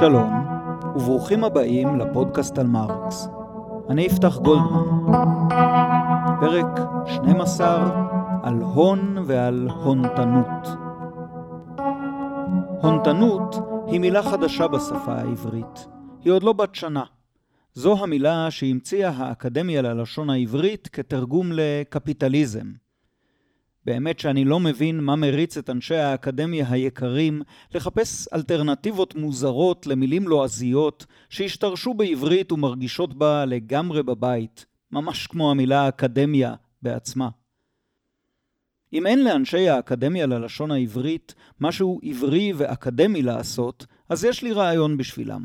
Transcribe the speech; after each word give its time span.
שלום, 0.00 0.32
וברוכים 0.96 1.44
הבאים 1.44 1.98
לפודקאסט 2.00 2.58
על 2.58 2.66
מרקס. 2.66 3.28
אני 3.88 4.02
יפתח 4.02 4.38
גולדמן. 4.38 5.08
פרק 6.40 6.66
12 7.06 8.40
על 8.42 8.54
הון 8.54 9.18
ועל 9.26 9.68
הונתנות. 9.68 10.68
הונתנות 12.82 13.56
היא 13.86 14.00
מילה 14.00 14.22
חדשה 14.22 14.68
בשפה 14.68 15.12
העברית. 15.12 15.86
היא 16.24 16.32
עוד 16.32 16.42
לא 16.42 16.52
בת 16.52 16.74
שנה. 16.74 17.04
זו 17.74 18.02
המילה 18.02 18.50
שהמציאה 18.50 19.10
האקדמיה 19.10 19.82
ללשון 19.82 20.30
העברית 20.30 20.88
כתרגום 20.92 21.50
לקפיטליזם. 21.52 22.87
באמת 23.88 24.18
שאני 24.18 24.44
לא 24.44 24.60
מבין 24.60 25.00
מה 25.00 25.16
מריץ 25.16 25.56
את 25.56 25.70
אנשי 25.70 25.94
האקדמיה 25.94 26.66
היקרים 26.70 27.42
לחפש 27.74 28.28
אלטרנטיבות 28.34 29.14
מוזרות 29.14 29.86
למילים 29.86 30.28
לועזיות 30.28 31.06
שהשתרשו 31.28 31.94
בעברית 31.94 32.52
ומרגישות 32.52 33.14
בה 33.14 33.44
לגמרי 33.44 34.02
בבית, 34.02 34.66
ממש 34.92 35.26
כמו 35.26 35.50
המילה 35.50 35.88
אקדמיה 35.88 36.54
בעצמה. 36.82 37.28
אם 38.92 39.06
אין 39.06 39.24
לאנשי 39.24 39.68
האקדמיה 39.68 40.26
ללשון 40.26 40.70
העברית 40.70 41.34
משהו 41.60 42.00
עברי 42.02 42.52
ואקדמי 42.56 43.22
לעשות, 43.22 43.86
אז 44.08 44.24
יש 44.24 44.42
לי 44.42 44.52
רעיון 44.52 44.96
בשבילם. 44.96 45.42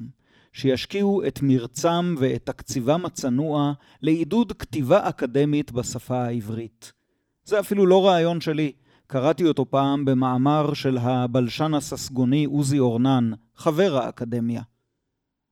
שישקיעו 0.53 1.27
את 1.27 1.39
מרצם 1.41 2.15
ואת 2.17 2.45
תקציבם 2.45 3.05
הצנוע 3.05 3.73
לעידוד 4.01 4.53
כתיבה 4.53 5.09
אקדמית 5.09 5.71
בשפה 5.71 6.23
העברית. 6.23 7.02
זה 7.45 7.59
אפילו 7.59 7.85
לא 7.85 8.07
רעיון 8.07 8.41
שלי. 8.41 8.71
קראתי 9.07 9.47
אותו 9.47 9.65
פעם 9.69 10.05
במאמר 10.05 10.73
של 10.73 10.97
הבלשן 10.97 11.73
הססגוני 11.73 12.45
עוזי 12.45 12.79
אורנן, 12.79 13.31
חבר 13.55 13.97
האקדמיה. 13.97 14.61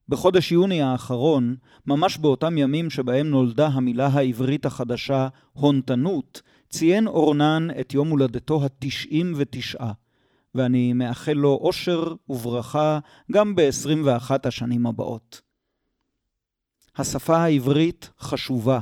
בחודש 0.09 0.51
יוני 0.51 0.81
האחרון, 0.81 1.55
ממש 1.85 2.17
באותם 2.17 2.57
ימים 2.57 2.89
שבהם 2.89 3.27
נולדה 3.27 3.67
המילה 3.67 4.07
העברית 4.07 4.65
החדשה 4.65 5.27
הונתנות, 5.53 6.41
ציין 6.69 7.07
אורנן 7.07 7.67
את 7.79 7.93
יום 7.93 8.09
הולדתו 8.09 8.65
התשעים 8.65 9.33
ותשעה, 9.35 9.91
ואני 10.55 10.93
מאחל 10.93 11.33
לו 11.33 11.59
אושר 11.61 12.13
וברכה 12.29 12.99
גם 13.31 13.55
ב-21 13.55 14.31
השנים 14.43 14.85
הבאות. 14.85 15.41
השפה 16.97 17.37
העברית 17.37 18.09
חשובה, 18.19 18.79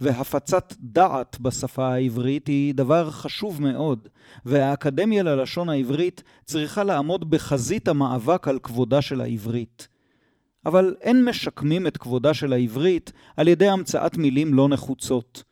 והפצת 0.00 0.74
דעת 0.80 1.40
בשפה 1.40 1.88
העברית 1.88 2.46
היא 2.46 2.74
דבר 2.74 3.10
חשוב 3.10 3.62
מאוד, 3.62 4.08
והאקדמיה 4.44 5.22
ללשון 5.22 5.68
העברית 5.68 6.22
צריכה 6.44 6.84
לעמוד 6.84 7.30
בחזית 7.30 7.88
המאבק 7.88 8.48
על 8.48 8.58
כבודה 8.58 9.02
של 9.02 9.20
העברית. 9.20 9.88
אבל 10.66 10.94
אין 11.00 11.24
משקמים 11.24 11.86
את 11.86 11.96
כבודה 11.96 12.34
של 12.34 12.52
העברית 12.52 13.12
על 13.36 13.48
ידי 13.48 13.68
המצאת 13.68 14.16
מילים 14.16 14.54
לא 14.54 14.68
נחוצות. 14.68 15.47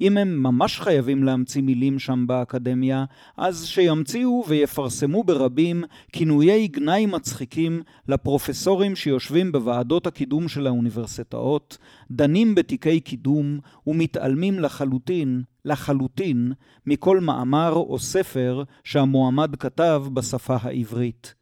אם 0.00 0.16
הם 0.16 0.42
ממש 0.42 0.80
חייבים 0.80 1.24
להמציא 1.24 1.62
מילים 1.62 1.98
שם 1.98 2.24
באקדמיה, 2.26 3.04
אז 3.36 3.66
שימציאו 3.66 4.44
ויפרסמו 4.48 5.24
ברבים 5.24 5.84
כינויי 6.12 6.68
גנאי 6.68 7.06
מצחיקים 7.06 7.82
לפרופסורים 8.08 8.96
שיושבים 8.96 9.52
בוועדות 9.52 10.06
הקידום 10.06 10.48
של 10.48 10.66
האוניברסיטאות, 10.66 11.78
דנים 12.10 12.54
בתיקי 12.54 13.00
קידום 13.00 13.58
ומתעלמים 13.86 14.58
לחלוטין, 14.58 15.42
לחלוטין, 15.64 16.52
מכל 16.86 17.20
מאמר 17.20 17.72
או 17.72 17.98
ספר 17.98 18.62
שהמועמד 18.84 19.56
כתב 19.56 20.04
בשפה 20.12 20.56
העברית. 20.62 21.34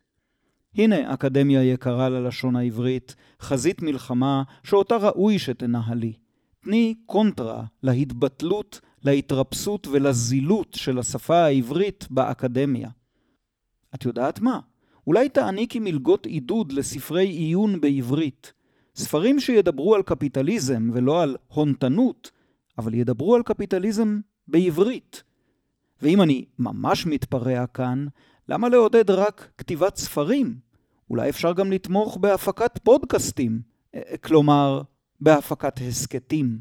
הנה 0.77 1.15
אקדמיה 1.15 1.63
יקרה 1.63 2.09
ללשון 2.09 2.57
העברית, 2.57 3.17
חזית 3.41 3.83
מלחמה 3.83 4.43
שאותה 4.63 4.97
ראוי 4.97 5.39
שתנהלי. 5.39 6.26
תני 6.67 6.95
קונטרה 7.07 7.65
להתבטלות, 7.83 8.81
להתרפסות 9.05 9.87
ולזילות 9.87 10.75
של 10.75 10.99
השפה 10.99 11.37
העברית 11.37 12.07
באקדמיה. 12.11 12.89
את 13.95 14.05
יודעת 14.05 14.41
מה? 14.41 14.61
אולי 15.07 15.29
תעניקי 15.29 15.79
מלגות 15.79 16.27
עידוד 16.27 16.73
לספרי 16.73 17.27
עיון 17.27 17.81
בעברית. 17.81 18.53
ספרים 18.97 19.41
שידברו 19.41 19.95
על 19.95 20.03
קפיטליזם 20.03 20.91
ולא 20.93 21.23
על 21.23 21.37
הונתנות, 21.49 22.31
אבל 22.79 22.95
ידברו 22.95 23.35
על 23.35 23.43
קפיטליזם 23.43 24.21
בעברית. 24.49 25.23
ואם 26.03 26.23
אני 26.23 26.45
ממש 26.59 27.07
מתפרע 27.07 27.67
כאן, 27.67 28.07
למה 28.49 28.69
לעודד 28.69 29.11
רק 29.11 29.51
כתיבת 29.59 29.97
ספרים? 29.97 30.59
אולי 31.11 31.29
אפשר 31.29 31.53
גם 31.53 31.73
לתמוך 31.73 32.17
בהפקת 32.17 32.79
פודקאסטים, 32.83 33.61
אה, 33.95 34.17
כלומר, 34.25 34.83
בהפקת 35.21 35.81
הסכתים. 35.89 36.59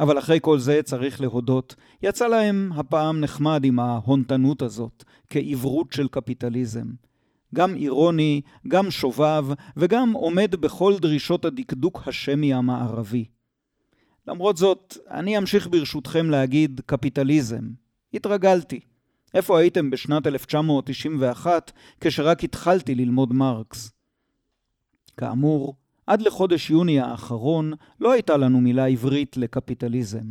אבל 0.00 0.18
אחרי 0.18 0.38
כל 0.42 0.58
זה 0.58 0.80
צריך 0.84 1.20
להודות, 1.20 1.74
יצא 2.02 2.26
להם 2.26 2.72
הפעם 2.74 3.20
נחמד 3.20 3.64
עם 3.64 3.78
ההונתנות 3.80 4.62
הזאת, 4.62 5.04
כעברות 5.30 5.92
של 5.92 6.08
קפיטליזם. 6.08 6.86
גם 7.54 7.74
אירוני, 7.74 8.40
גם 8.68 8.90
שובב, 8.90 9.44
וגם 9.76 10.12
עומד 10.12 10.54
בכל 10.54 10.94
דרישות 11.00 11.44
הדקדוק 11.44 12.02
השמי 12.06 12.54
המערבי. 12.54 13.24
למרות 14.26 14.56
זאת, 14.56 14.96
אני 15.10 15.38
אמשיך 15.38 15.68
ברשותכם 15.68 16.30
להגיד 16.30 16.80
קפיטליזם. 16.86 17.70
התרגלתי. 18.14 18.80
איפה 19.34 19.58
הייתם 19.58 19.90
בשנת 19.90 20.26
1991, 20.26 21.72
כשרק 22.00 22.44
התחלתי 22.44 22.94
ללמוד 22.94 23.32
מרקס? 23.32 23.92
כאמור, 25.16 25.76
עד 26.06 26.22
לחודש 26.22 26.70
יוני 26.70 27.00
האחרון 27.00 27.72
לא 28.00 28.12
הייתה 28.12 28.36
לנו 28.36 28.60
מילה 28.60 28.86
עברית 28.86 29.36
לקפיטליזם. 29.36 30.24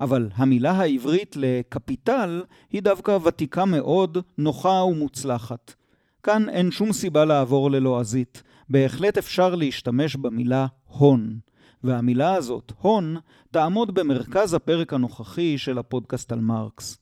אבל 0.00 0.28
המילה 0.34 0.70
העברית 0.70 1.36
לקפיטל 1.36 2.42
היא 2.70 2.82
דווקא 2.82 3.18
ותיקה 3.24 3.64
מאוד, 3.64 4.18
נוחה 4.38 4.84
ומוצלחת. 4.84 5.74
כאן 6.22 6.48
אין 6.48 6.70
שום 6.70 6.92
סיבה 6.92 7.24
לעבור 7.24 7.70
ללועזית. 7.70 8.42
בהחלט 8.68 9.18
אפשר 9.18 9.54
להשתמש 9.54 10.16
במילה 10.16 10.66
הון. 10.86 11.38
והמילה 11.84 12.34
הזאת, 12.34 12.72
הון, 12.80 13.16
תעמוד 13.50 13.94
במרכז 13.94 14.54
הפרק 14.54 14.92
הנוכחי 14.92 15.58
של 15.58 15.78
הפודקאסט 15.78 16.32
על 16.32 16.40
מרקס. 16.40 16.98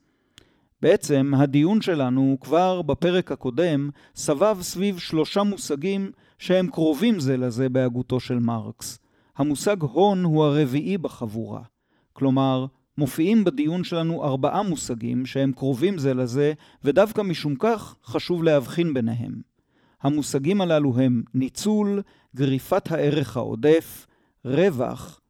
בעצם, 0.83 1.33
הדיון 1.37 1.81
שלנו 1.81 2.37
כבר 2.41 2.83
בפרק 2.83 3.33
הקודם 3.33 3.91
סבב 4.15 4.59
סביב 4.63 4.99
שלושה 4.99 5.43
מושגים 5.43 6.11
שהם 6.39 6.71
קרובים 6.71 7.21
זה 7.21 7.37
לזה 7.37 7.69
בהגותו 7.69 8.21
של 8.21 8.39
מרקס. 8.39 8.99
המושג 9.37 9.83
הון 9.83 10.25
הוא 10.25 10.45
הרביעי 10.45 10.99
בחבורה. 10.99 11.63
כלומר, 12.13 12.67
מופיעים 12.99 13.45
בדיון 13.45 13.85
שלנו 13.85 14.25
ארבעה 14.25 14.63
מושגים 14.63 15.27
שהם 15.27 15.53
קרובים 15.53 15.99
זה 15.99 16.15
לזה, 16.15 16.53
ודווקא 16.85 17.23
משום 17.23 17.55
כך 17.55 17.97
חשוב 18.05 18.45
להבחין 18.45 18.95
ביניהם. 18.95 19.41
המושגים 20.03 20.61
הללו 20.61 20.99
הם 20.99 21.23
ניצול, 21.35 22.03
גריפת 22.37 22.93
הערך 22.93 23.37
העודף, 23.37 24.07
רווח, 24.45 25.21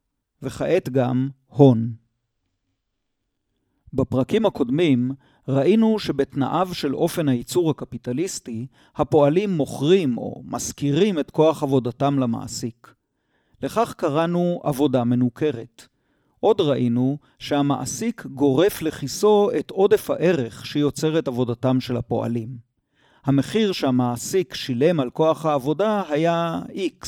וכעת 0.41 0.89
גם 0.89 1.29
הון. 1.47 1.93
בפרקים 3.93 4.45
הקודמים 4.45 5.11
ראינו 5.49 5.99
שבתנאיו 5.99 6.69
של 6.73 6.95
אופן 6.95 7.29
הייצור 7.29 7.69
הקפיטליסטי, 7.69 8.67
הפועלים 8.95 9.49
מוכרים 9.57 10.17
או 10.17 10.41
משכירים 10.45 11.19
את 11.19 11.31
כוח 11.31 11.63
עבודתם 11.63 12.19
למעסיק. 12.19 12.93
לכך 13.61 13.93
קראנו 13.97 14.61
עבודה 14.63 15.03
מנוכרת. 15.03 15.87
עוד 16.39 16.61
ראינו 16.61 17.17
שהמעסיק 17.39 18.25
גורף 18.25 18.81
לכיסו 18.81 19.49
את 19.59 19.71
עודף 19.71 20.09
הערך 20.09 20.65
שיוצר 20.65 21.19
את 21.19 21.27
עבודתם 21.27 21.79
של 21.79 21.97
הפועלים. 21.97 22.49
המחיר 23.25 23.71
שהמעסיק 23.71 24.53
שילם 24.53 24.99
על 24.99 25.09
כוח 25.09 25.45
העבודה 25.45 26.03
היה 26.09 26.61
X, 26.69 27.07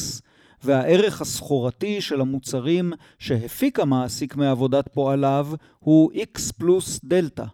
והערך 0.64 1.22
הסחורתי 1.22 2.02
של 2.02 2.22
המוצרים 2.22 2.94
שהפיק 3.20 3.80
המעסיק 3.80 4.36
מעבודת 4.36 4.88
פועליו 4.94 5.48
הוא 5.80 6.12
X 6.14 6.54
פלוס 6.58 7.00
דלתא. 7.04 7.46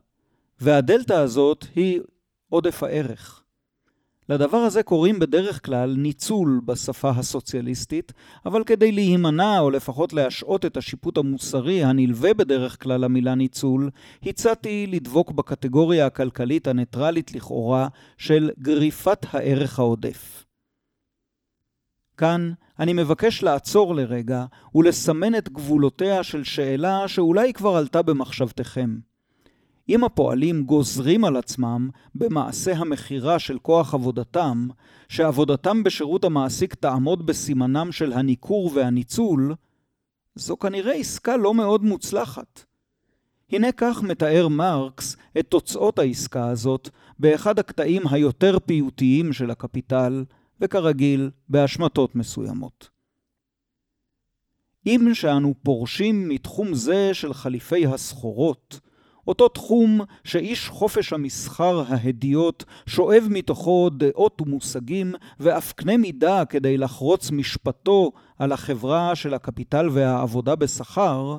והדלתא 0.59 1.13
הזאת 1.13 1.65
היא 1.75 2.01
עודף 2.49 2.83
הערך. 2.83 3.43
לדבר 4.29 4.57
הזה 4.57 4.83
קוראים 4.83 5.19
בדרך 5.19 5.65
כלל 5.65 5.95
ניצול 5.97 6.61
בשפה 6.65 7.09
הסוציאליסטית, 7.09 8.13
אבל 8.45 8.63
כדי 8.63 8.91
להימנע 8.91 9.59
או 9.59 9.69
לפחות 9.69 10.13
להשעות 10.13 10.65
את 10.65 10.77
השיפוט 10.77 11.17
המוסרי 11.17 11.83
הנלווה 11.83 12.33
בדרך 12.33 12.83
כלל 12.83 13.01
למילה 13.01 13.35
ניצול, 13.35 13.89
הצעתי 14.23 14.87
לדבוק 14.87 15.31
בקטגוריה 15.31 16.05
הכלכלית 16.05 16.67
הניטרלית 16.67 17.35
לכאורה 17.35 17.87
של 18.17 18.51
גריפת 18.59 19.25
הערך 19.31 19.79
העודף. 19.79 20.45
כאן 22.17 22.51
אני 22.79 22.93
מבקש 22.93 23.43
לעצור 23.43 23.95
לרגע 23.95 24.45
ולסמן 24.75 25.35
את 25.35 25.49
גבולותיה 25.49 26.23
של 26.23 26.43
שאלה 26.43 27.07
שאולי 27.07 27.53
כבר 27.53 27.75
עלתה 27.75 28.01
במחשבתכם. 28.01 29.06
אם 29.89 30.03
הפועלים 30.03 30.63
גוזרים 30.63 31.25
על 31.25 31.35
עצמם 31.35 31.89
במעשה 32.15 32.77
המכירה 32.77 33.39
של 33.39 33.59
כוח 33.59 33.93
עבודתם, 33.93 34.67
שעבודתם 35.09 35.83
בשירות 35.83 36.23
המעסיק 36.23 36.73
תעמוד 36.73 37.25
בסימנם 37.25 37.91
של 37.91 38.13
הניכור 38.13 38.71
והניצול, 38.73 39.55
זו 40.35 40.57
כנראה 40.57 40.93
עסקה 40.93 41.37
לא 41.37 41.53
מאוד 41.53 41.83
מוצלחת. 41.83 42.63
הנה 43.51 43.71
כך 43.71 44.03
מתאר 44.03 44.47
מרקס 44.47 45.17
את 45.39 45.47
תוצאות 45.49 45.99
העסקה 45.99 46.47
הזאת 46.49 46.89
באחד 47.19 47.59
הקטעים 47.59 48.07
היותר 48.07 48.57
פיוטיים 48.65 49.33
של 49.33 49.51
הקפיטל, 49.51 50.25
וכרגיל 50.61 51.31
בהשמטות 51.49 52.15
מסוימות. 52.15 52.89
אם 54.87 55.09
שאנו 55.13 55.53
פורשים 55.63 56.29
מתחום 56.29 56.73
זה 56.73 57.13
של 57.13 57.33
חליפי 57.33 57.85
הסחורות, 57.85 58.79
אותו 59.27 59.47
תחום 59.47 60.01
שאיש 60.23 60.69
חופש 60.69 61.13
המסחר 61.13 61.83
ההדיוט 61.87 62.63
שואב 62.85 63.27
מתוכו 63.29 63.89
דעות 63.89 64.41
ומושגים 64.41 65.13
ואף 65.39 65.73
קנה 65.73 65.97
מידה 65.97 66.45
כדי 66.45 66.77
לחרוץ 66.77 67.31
משפטו 67.31 68.11
על 68.39 68.51
החברה 68.51 69.15
של 69.15 69.33
הקפיטל 69.33 69.89
והעבודה 69.91 70.55
בשכר, 70.55 71.37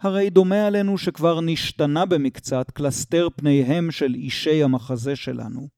הרי 0.00 0.30
דומה 0.30 0.66
עלינו 0.66 0.98
שכבר 0.98 1.40
נשתנה 1.40 2.06
במקצת 2.06 2.70
קלסתר 2.70 3.28
פניהם 3.36 3.90
של 3.90 4.14
אישי 4.14 4.62
המחזה 4.62 5.16
שלנו. 5.16 5.68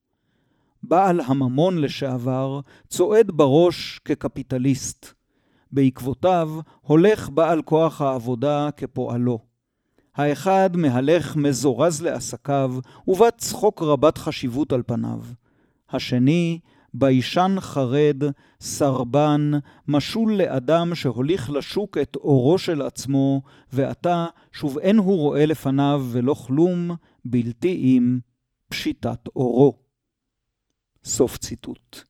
בעל 0.82 1.20
הממון 1.20 1.78
לשעבר 1.78 2.60
צועד 2.88 3.31
בראש 3.31 4.00
כקפיטליסט. 4.04 5.16
בעקבותיו 5.72 6.50
הולך 6.81 7.28
בעל 7.28 7.62
כוח 7.62 8.02
העבודה 8.02 8.69
כפועלו. 8.76 9.56
האחד 10.17 10.77
מהלך 10.77 11.37
מזורז 11.37 12.03
לעסקיו, 12.03 12.75
ובת 13.09 13.39
צחוק 13.39 13.83
רבת 13.83 14.19
חשיבות 14.19 14.73
על 14.73 14.83
פניו. 14.87 15.21
השני, 15.91 16.61
ביישן 16.95 17.57
חרד, 17.59 18.23
סרבן, 18.61 19.51
משול 19.89 20.35
לאדם 20.35 20.95
שהוליך 20.95 21.51
לשוק 21.51 21.99
את 21.99 22.17
אורו 22.17 22.59
של 22.59 22.83
עצמו, 22.83 23.43
ועתה 23.73 24.27
שוב 24.53 24.79
אין 24.79 24.99
הוא 24.99 25.17
רואה 25.17 25.47
לפניו 25.47 26.07
ולא 26.13 26.35
כלום, 26.35 26.91
בלתי 27.25 27.69
אם 27.69 28.19
פשיטת 28.69 29.29
אורו. 29.37 29.79
סוף 31.05 31.39
ציטוט. 31.39 32.01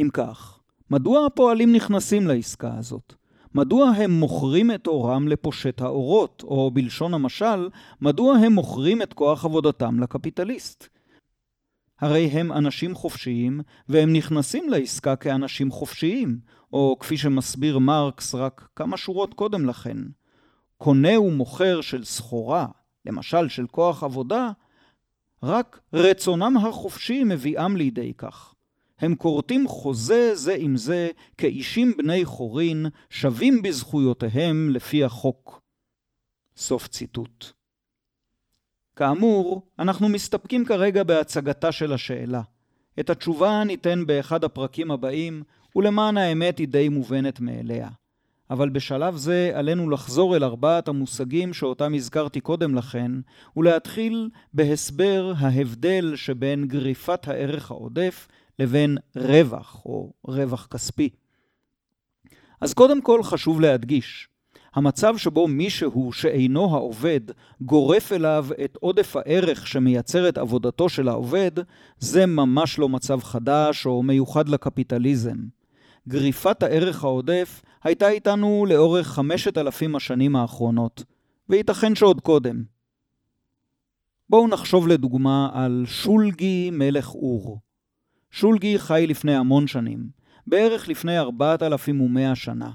אם 0.00 0.08
כך, 0.12 0.60
מדוע 0.90 1.26
הפועלים 1.26 1.72
נכנסים 1.72 2.26
לעסקה 2.26 2.74
הזאת? 2.78 3.14
מדוע 3.54 3.90
הם 3.90 4.10
מוכרים 4.10 4.70
את 4.70 4.86
אורם 4.86 5.28
לפושט 5.28 5.80
האורות, 5.80 6.42
או 6.46 6.70
בלשון 6.70 7.14
המשל, 7.14 7.68
מדוע 8.00 8.36
הם 8.36 8.52
מוכרים 8.52 9.02
את 9.02 9.12
כוח 9.12 9.44
עבודתם 9.44 10.00
לקפיטליסט? 10.00 10.88
הרי 12.00 12.26
הם 12.26 12.52
אנשים 12.52 12.94
חופשיים, 12.94 13.60
והם 13.88 14.12
נכנסים 14.12 14.68
לעסקה 14.70 15.16
כאנשים 15.16 15.70
חופשיים, 15.70 16.38
או 16.72 16.96
כפי 17.00 17.16
שמסביר 17.16 17.78
מרקס 17.78 18.34
רק 18.34 18.68
כמה 18.76 18.96
שורות 18.96 19.34
קודם 19.34 19.66
לכן, 19.66 19.98
קונה 20.76 21.20
ומוכר 21.20 21.80
של 21.80 22.04
סחורה, 22.04 22.66
למשל 23.06 23.48
של 23.48 23.66
כוח 23.66 24.04
עבודה, 24.04 24.50
רק 25.42 25.80
רצונם 25.92 26.56
החופשי 26.56 27.24
מביאם 27.24 27.76
לידי 27.76 28.12
כך. 28.18 28.51
הם 29.02 29.14
כורתים 29.14 29.68
חוזה 29.68 30.34
זה 30.34 30.54
עם 30.58 30.76
זה 30.76 31.10
כאישים 31.38 31.96
בני 31.96 32.24
חורין, 32.24 32.86
שווים 33.10 33.62
בזכויותיהם 33.62 34.70
לפי 34.70 35.04
החוק. 35.04 35.60
סוף 36.56 36.88
ציטוט. 36.88 37.46
כאמור, 38.96 39.62
אנחנו 39.78 40.08
מסתפקים 40.08 40.64
כרגע 40.64 41.02
בהצגתה 41.02 41.72
של 41.72 41.92
השאלה. 41.92 42.42
את 43.00 43.10
התשובה 43.10 43.64
ניתן 43.64 44.06
באחד 44.06 44.44
הפרקים 44.44 44.90
הבאים, 44.90 45.42
ולמען 45.76 46.16
האמת 46.16 46.58
היא 46.58 46.68
די 46.68 46.88
מובנת 46.88 47.40
מאליה. 47.40 47.88
אבל 48.50 48.68
בשלב 48.68 49.16
זה 49.16 49.50
עלינו 49.54 49.90
לחזור 49.90 50.36
אל 50.36 50.44
ארבעת 50.44 50.88
המושגים 50.88 51.54
שאותם 51.54 51.94
הזכרתי 51.94 52.40
קודם 52.40 52.74
לכן, 52.74 53.12
ולהתחיל 53.56 54.30
בהסבר 54.54 55.32
ההבדל 55.36 56.16
שבין 56.16 56.68
גריפת 56.68 57.28
הערך 57.28 57.70
העודף 57.70 58.28
לבין 58.62 58.98
רווח 59.16 59.82
או 59.86 60.12
רווח 60.24 60.66
כספי. 60.66 61.08
אז 62.60 62.74
קודם 62.74 63.02
כל 63.02 63.22
חשוב 63.22 63.60
להדגיש, 63.60 64.28
המצב 64.74 65.16
שבו 65.16 65.48
מישהו 65.48 66.12
שאינו 66.12 66.74
העובד 66.74 67.20
גורף 67.60 68.12
אליו 68.12 68.46
את 68.64 68.78
עודף 68.80 69.16
הערך 69.16 69.66
שמייצר 69.66 70.28
את 70.28 70.38
עבודתו 70.38 70.88
של 70.88 71.08
העובד, 71.08 71.50
זה 71.98 72.26
ממש 72.26 72.78
לא 72.78 72.88
מצב 72.88 73.22
חדש 73.22 73.86
או 73.86 74.02
מיוחד 74.02 74.48
לקפיטליזם. 74.48 75.36
גריפת 76.08 76.62
הערך 76.62 77.04
העודף 77.04 77.62
הייתה 77.84 78.08
איתנו 78.08 78.66
לאורך 78.68 79.06
חמשת 79.06 79.58
אלפים 79.58 79.96
השנים 79.96 80.36
האחרונות, 80.36 81.04
וייתכן 81.48 81.94
שעוד 81.94 82.20
קודם. 82.20 82.62
בואו 84.28 84.48
נחשוב 84.48 84.88
לדוגמה 84.88 85.50
על 85.52 85.84
שולגי 85.86 86.70
מלך 86.72 87.14
אור. 87.14 87.60
שולגי 88.32 88.78
חי 88.78 89.06
לפני 89.08 89.36
המון 89.36 89.66
שנים, 89.66 90.06
בערך 90.46 90.88
לפני 90.88 91.18
4,100 91.18 92.34
שנה. 92.34 92.70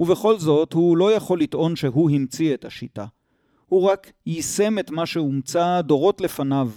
ובכל 0.00 0.38
זאת, 0.38 0.72
הוא 0.72 0.96
לא 0.96 1.12
יכול 1.12 1.40
לטעון 1.40 1.76
שהוא 1.76 2.10
המציא 2.10 2.54
את 2.54 2.64
השיטה. 2.64 3.06
הוא 3.66 3.90
רק 3.90 4.12
יישם 4.26 4.78
את 4.78 4.90
מה 4.90 5.06
שהומצא 5.06 5.80
דורות 5.80 6.20
לפניו. 6.20 6.70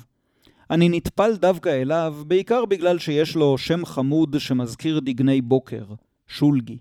אני 0.69 0.89
נטפל 0.89 1.35
דווקא 1.35 1.69
אליו, 1.69 2.15
בעיקר 2.27 2.65
בגלל 2.65 2.99
שיש 2.99 3.35
לו 3.35 3.57
שם 3.57 3.85
חמוד 3.85 4.35
שמזכיר 4.39 4.99
דגני 4.99 5.41
בוקר, 5.41 5.85
שולגי. 6.27 6.77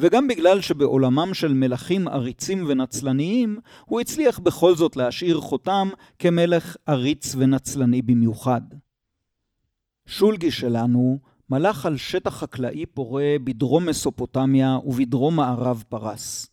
וגם 0.00 0.28
בגלל 0.28 0.60
שבעולמם 0.60 1.34
של 1.34 1.54
מלכים 1.54 2.08
עריצים 2.08 2.64
ונצלניים, 2.68 3.58
הוא 3.84 4.00
הצליח 4.00 4.38
בכל 4.38 4.74
זאת 4.74 4.96
להשאיר 4.96 5.40
חותם 5.40 5.88
כמלך 6.18 6.76
עריץ 6.86 7.34
ונצלני 7.38 8.02
במיוחד. 8.02 8.62
שולגי 10.06 10.50
שלנו 10.50 11.18
מלך 11.50 11.86
על 11.86 11.96
שטח 11.96 12.34
חקלאי 12.34 12.86
פורה 12.86 13.36
בדרום 13.44 13.86
מסופוטמיה 13.86 14.78
ובדרום 14.84 15.36
מערב 15.36 15.84
פרס. 15.88 16.50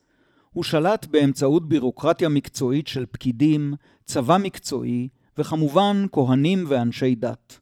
הוא 0.51 0.63
שלט 0.63 1.05
באמצעות 1.05 1.69
בירוקרטיה 1.69 2.29
מקצועית 2.29 2.87
של 2.87 3.05
פקידים, 3.11 3.73
צבא 4.05 4.37
מקצועי, 4.37 5.07
וכמובן 5.37 6.06
כהנים 6.11 6.63
ואנשי 6.68 7.15
דת. 7.15 7.59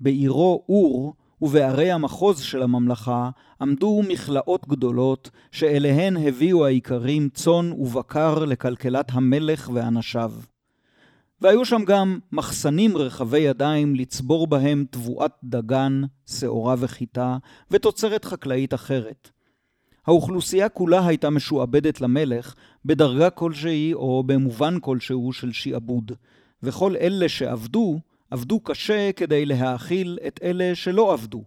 בעירו 0.00 0.64
אור 0.68 1.14
ובערי 1.42 1.90
המחוז 1.90 2.40
של 2.40 2.62
הממלכה 2.62 3.30
עמדו 3.60 4.02
מכלאות 4.08 4.68
גדולות, 4.68 5.30
שאליהן 5.52 6.16
הביאו 6.16 6.66
האיכרים 6.66 7.28
צאן 7.28 7.72
ובקר 7.72 8.44
לכלכלת 8.44 9.10
המלך 9.12 9.70
ואנשיו. 9.74 10.32
והיו 11.40 11.64
שם 11.64 11.84
גם 11.84 12.18
מחסנים 12.32 12.96
רחבי 12.96 13.38
ידיים 13.38 13.94
לצבור 13.94 14.46
בהם 14.46 14.84
תבואת 14.90 15.32
דגן, 15.44 16.02
שעורה 16.26 16.74
וחיטה, 16.78 17.36
ותוצרת 17.70 18.24
חקלאית 18.24 18.74
אחרת. 18.74 19.30
האוכלוסייה 20.06 20.68
כולה 20.68 21.06
הייתה 21.06 21.30
משועבדת 21.30 22.00
למלך 22.00 22.54
בדרגה 22.84 23.30
כלשהי 23.30 23.94
או 23.94 24.22
במובן 24.26 24.80
כלשהו 24.80 25.32
של 25.32 25.52
שעבוד, 25.52 26.12
וכל 26.62 26.96
אלה 26.96 27.28
שעבדו, 27.28 27.98
עבדו 28.30 28.60
קשה 28.60 29.12
כדי 29.12 29.46
להאכיל 29.46 30.18
את 30.26 30.40
אלה 30.42 30.74
שלא 30.74 31.12
עבדו, 31.12 31.44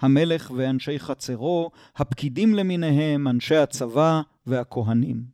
המלך 0.00 0.52
ואנשי 0.56 0.98
חצרו, 0.98 1.70
הפקידים 1.96 2.54
למיניהם, 2.54 3.28
אנשי 3.28 3.56
הצבא 3.56 4.20
והכהנים. 4.46 5.33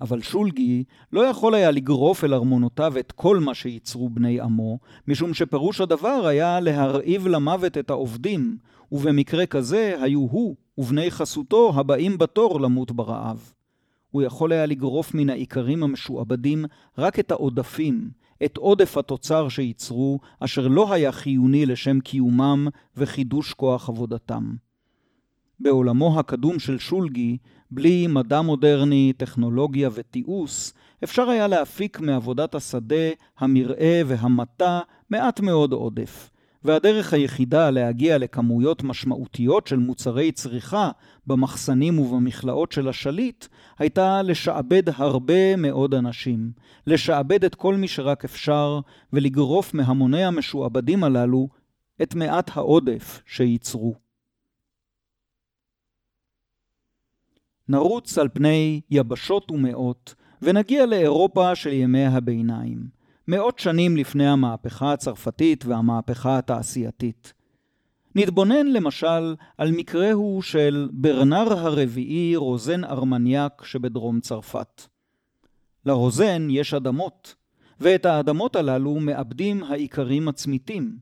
אבל 0.00 0.22
שולגי 0.22 0.84
לא 1.12 1.20
יכול 1.20 1.54
היה 1.54 1.70
לגרוף 1.70 2.24
אל 2.24 2.34
ארמונותיו 2.34 2.98
את 2.98 3.12
כל 3.12 3.38
מה 3.38 3.54
שייצרו 3.54 4.08
בני 4.08 4.40
עמו, 4.40 4.78
משום 5.08 5.34
שפירוש 5.34 5.80
הדבר 5.80 6.26
היה 6.26 6.60
להרעיב 6.60 7.26
למוות 7.26 7.78
את 7.78 7.90
העובדים, 7.90 8.56
ובמקרה 8.92 9.46
כזה 9.46 9.96
היו 10.00 10.20
הוא 10.20 10.56
ובני 10.78 11.10
חסותו 11.10 11.72
הבאים 11.74 12.18
בתור 12.18 12.60
למות 12.60 12.92
ברעב. 12.92 13.52
הוא 14.10 14.22
יכול 14.22 14.52
היה 14.52 14.66
לגרוף 14.66 15.14
מן 15.14 15.30
האיכרים 15.30 15.82
המשועבדים 15.82 16.64
רק 16.98 17.18
את 17.18 17.30
העודפים, 17.30 18.10
את 18.44 18.56
עודף 18.56 18.96
התוצר 18.96 19.48
שייצרו, 19.48 20.20
אשר 20.40 20.68
לא 20.68 20.92
היה 20.92 21.12
חיוני 21.12 21.66
לשם 21.66 22.00
קיומם 22.00 22.68
וחידוש 22.96 23.54
כוח 23.54 23.88
עבודתם. 23.88 24.54
בעולמו 25.60 26.18
הקדום 26.18 26.58
של 26.58 26.78
שולגי, 26.78 27.38
בלי 27.70 28.06
מדע 28.06 28.40
מודרני, 28.40 29.12
טכנולוגיה 29.16 29.88
ותיעוש, 29.94 30.72
אפשר 31.04 31.28
היה 31.28 31.46
להפיק 31.46 32.00
מעבודת 32.00 32.54
השדה, 32.54 33.10
המרעה 33.38 34.00
והמטע 34.06 34.80
מעט 35.10 35.40
מאוד 35.40 35.72
עודף, 35.72 36.30
והדרך 36.64 37.12
היחידה 37.12 37.70
להגיע 37.70 38.18
לכמויות 38.18 38.82
משמעותיות 38.82 39.66
של 39.66 39.76
מוצרי 39.76 40.32
צריכה 40.32 40.90
במחסנים 41.26 41.98
ובמכלאות 41.98 42.72
של 42.72 42.88
השליט, 42.88 43.46
הייתה 43.78 44.22
לשעבד 44.22 44.82
הרבה 44.94 45.56
מאוד 45.56 45.94
אנשים, 45.94 46.50
לשעבד 46.86 47.44
את 47.44 47.54
כל 47.54 47.74
מי 47.74 47.88
שרק 47.88 48.24
אפשר, 48.24 48.80
ולגרוף 49.12 49.74
מהמוני 49.74 50.24
המשועבדים 50.24 51.04
הללו 51.04 51.48
את 52.02 52.14
מעט 52.14 52.56
העודף 52.56 53.22
שייצרו. 53.26 54.07
נרוץ 57.68 58.18
על 58.18 58.28
פני 58.28 58.80
יבשות 58.90 59.50
ומאות, 59.50 60.14
ונגיע 60.42 60.86
לאירופה 60.86 61.54
של 61.54 61.72
ימי 61.72 62.06
הביניים. 62.06 62.88
מאות 63.28 63.58
שנים 63.58 63.96
לפני 63.96 64.28
המהפכה 64.28 64.92
הצרפתית 64.92 65.64
והמהפכה 65.66 66.38
התעשייתית. 66.38 67.32
נתבונן 68.14 68.66
למשל 68.66 69.34
על 69.58 69.72
מקרהו 69.72 70.42
של 70.42 70.88
ברנר 70.92 71.52
הרביעי 71.52 72.36
רוזן 72.36 72.84
ארמניאק 72.84 73.64
שבדרום 73.64 74.20
צרפת. 74.20 74.82
לרוזן 75.86 76.46
יש 76.50 76.74
אדמות, 76.74 77.34
ואת 77.80 78.06
האדמות 78.06 78.56
הללו 78.56 78.94
מאבדים 79.00 79.64
האיכרים 79.64 80.28
הצמיתים. 80.28 80.98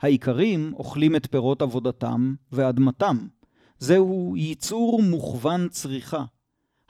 האיכרים 0.00 0.72
אוכלים 0.74 1.16
את 1.16 1.26
פירות 1.30 1.62
עבודתם 1.62 2.34
ואדמתם. 2.52 3.18
זהו 3.78 4.34
ייצור 4.36 5.02
מוכוון 5.02 5.68
צריכה. 5.68 6.24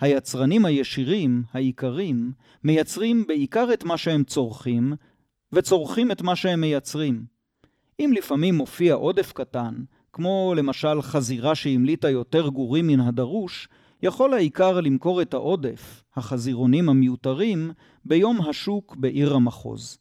היצרנים 0.00 0.64
הישירים, 0.64 1.42
העיקרים, 1.52 2.32
מייצרים 2.64 3.26
בעיקר 3.26 3.72
את 3.72 3.84
מה 3.84 3.98
שהם 3.98 4.24
צורכים, 4.24 4.92
וצורכים 5.52 6.10
את 6.10 6.22
מה 6.22 6.36
שהם 6.36 6.60
מייצרים. 6.60 7.24
אם 8.00 8.12
לפעמים 8.16 8.54
מופיע 8.54 8.94
עודף 8.94 9.32
קטן, 9.32 9.74
כמו 10.12 10.54
למשל 10.56 11.02
חזירה 11.02 11.54
שהמליטה 11.54 12.10
יותר 12.10 12.48
גורים 12.48 12.86
מן 12.86 13.00
הדרוש, 13.00 13.68
יכול 14.02 14.34
העיקר 14.34 14.80
למכור 14.80 15.22
את 15.22 15.34
העודף, 15.34 16.02
החזירונים 16.16 16.88
המיותרים, 16.88 17.70
ביום 18.04 18.40
השוק 18.48 18.96
בעיר 18.96 19.34
המחוז. 19.34 19.98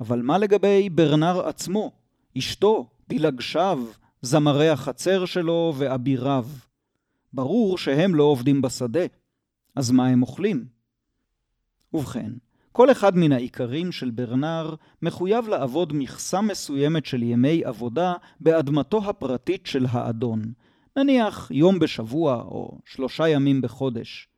אבל 0.00 0.22
מה 0.22 0.38
לגבי 0.38 0.88
ברנר 0.90 1.48
עצמו, 1.48 1.92
אשתו, 2.38 2.90
פילגשיו, 3.08 3.84
זמרי 4.22 4.68
החצר 4.68 5.24
שלו 5.24 5.74
ואביריו? 5.76 6.46
ברור 7.32 7.78
שהם 7.78 8.14
לא 8.14 8.22
עובדים 8.22 8.62
בשדה, 8.62 9.04
אז 9.76 9.90
מה 9.90 10.06
הם 10.06 10.22
אוכלים? 10.22 10.64
ובכן, 11.94 12.32
כל 12.72 12.90
אחד 12.90 13.16
מן 13.16 13.32
העיקרים 13.32 13.92
של 13.92 14.10
ברנר 14.10 14.74
מחויב 15.02 15.48
לעבוד 15.48 15.92
מכסה 15.96 16.40
מסוימת 16.40 17.06
של 17.06 17.22
ימי 17.22 17.64
עבודה 17.64 18.14
באדמתו 18.40 19.08
הפרטית 19.08 19.66
של 19.66 19.86
האדון, 19.90 20.52
נניח 20.96 21.50
יום 21.50 21.78
בשבוע 21.78 22.42
או 22.42 22.78
שלושה 22.84 23.28
ימים 23.28 23.60
בחודש. 23.60 24.28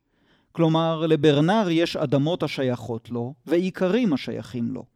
כלומר, 0.53 1.07
לברנר 1.07 1.67
יש 1.71 1.97
אדמות 1.97 2.43
השייכות 2.43 3.11
לו 3.11 3.35
ועיקרים 3.47 4.13
השייכים 4.13 4.71
לו. 4.71 4.94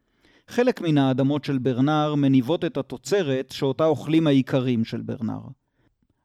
חלק 0.49 0.81
מן 0.81 0.97
האדמות 0.97 1.45
של 1.45 1.57
ברנר 1.57 2.15
מניבות 2.15 2.65
את 2.65 2.77
התוצרת 2.77 3.51
שאותה 3.51 3.85
אוכלים 3.85 4.27
העיקרים 4.27 4.85
של 4.85 5.01
ברנר. 5.01 5.39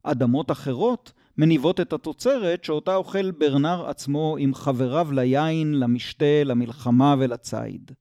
אדמות 0.02 0.50
אחרות 0.50 1.12
מניבות 1.38 1.80
את 1.80 1.92
התוצרת 1.92 2.64
שאותה 2.64 2.94
אוכל 2.94 3.30
ברנר 3.30 3.88
עצמו 3.88 4.36
עם 4.38 4.54
חבריו 4.54 5.12
ליין, 5.12 5.74
למשתה, 5.74 6.44
למלחמה 6.44 7.14
ולציד. 7.18 7.92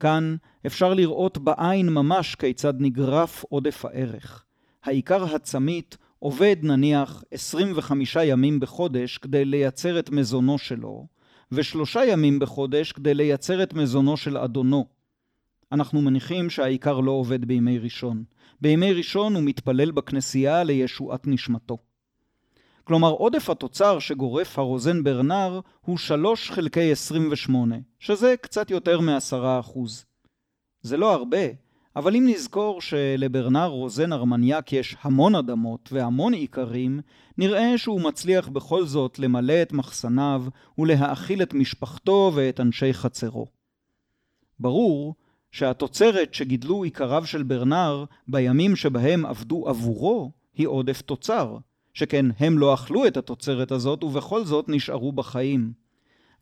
כאן 0.00 0.36
אפשר 0.66 0.94
לראות 0.94 1.38
בעין 1.38 1.88
ממש 1.88 2.34
כיצד 2.34 2.74
נגרף 2.78 3.44
עודף 3.48 3.84
הערך. 3.84 4.44
העיקר 4.84 5.34
הצמית 5.34 5.96
עובד 6.18 6.56
נניח 6.62 7.24
25 7.30 8.16
ימים 8.24 8.60
בחודש 8.60 9.18
כדי 9.18 9.44
לייצר 9.44 9.98
את 9.98 10.10
מזונו 10.10 10.58
שלו, 10.58 11.06
ושלושה 11.54 12.04
ימים 12.04 12.38
בחודש 12.38 12.92
כדי 12.92 13.14
לייצר 13.14 13.62
את 13.62 13.74
מזונו 13.74 14.16
של 14.16 14.38
אדונו. 14.38 14.86
אנחנו 15.72 16.00
מניחים 16.00 16.50
שהעיקר 16.50 17.00
לא 17.00 17.10
עובד 17.10 17.44
בימי 17.44 17.78
ראשון. 17.78 18.24
בימי 18.60 18.92
ראשון 18.92 19.34
הוא 19.34 19.42
מתפלל 19.42 19.90
בכנסייה 19.90 20.64
לישועת 20.64 21.26
נשמתו. 21.26 21.78
כלומר 22.84 23.10
עודף 23.10 23.50
התוצר 23.50 23.98
שגורף 23.98 24.58
הרוזן 24.58 25.04
ברנר 25.04 25.60
הוא 25.80 25.98
3 25.98 26.50
חלקי 26.50 26.92
28, 26.92 27.76
שזה 27.98 28.34
קצת 28.40 28.70
יותר 28.70 29.00
מ-10%. 29.00 29.78
זה 30.82 30.96
לא 30.96 31.12
הרבה, 31.12 31.38
אבל 31.96 32.16
אם 32.16 32.24
נזכור 32.28 32.80
שלברנר 32.80 33.66
רוזן 33.66 34.12
ארמניאק 34.12 34.72
יש 34.72 34.96
המון 35.02 35.34
אדמות 35.34 35.88
והמון 35.92 36.34
עיקרים, 36.34 37.00
נראה 37.38 37.78
שהוא 37.78 38.00
מצליח 38.00 38.48
בכל 38.48 38.84
זאת 38.84 39.18
למלא 39.18 39.62
את 39.62 39.72
מחסניו 39.72 40.44
ולהאכיל 40.78 41.42
את 41.42 41.54
משפחתו 41.54 42.32
ואת 42.34 42.60
אנשי 42.60 42.94
חצרו. 42.94 43.46
ברור 44.60 45.14
שהתוצרת 45.50 46.34
שגידלו 46.34 46.82
עיקריו 46.82 47.26
של 47.26 47.42
ברנר 47.42 48.04
בימים 48.28 48.76
שבהם 48.76 49.26
עבדו 49.26 49.68
עבורו 49.68 50.30
היא 50.54 50.66
עודף 50.66 51.00
תוצר, 51.00 51.56
שכן 51.94 52.26
הם 52.38 52.58
לא 52.58 52.74
אכלו 52.74 53.06
את 53.06 53.16
התוצרת 53.16 53.72
הזאת 53.72 54.04
ובכל 54.04 54.44
זאת 54.44 54.68
נשארו 54.68 55.12
בחיים. 55.12 55.72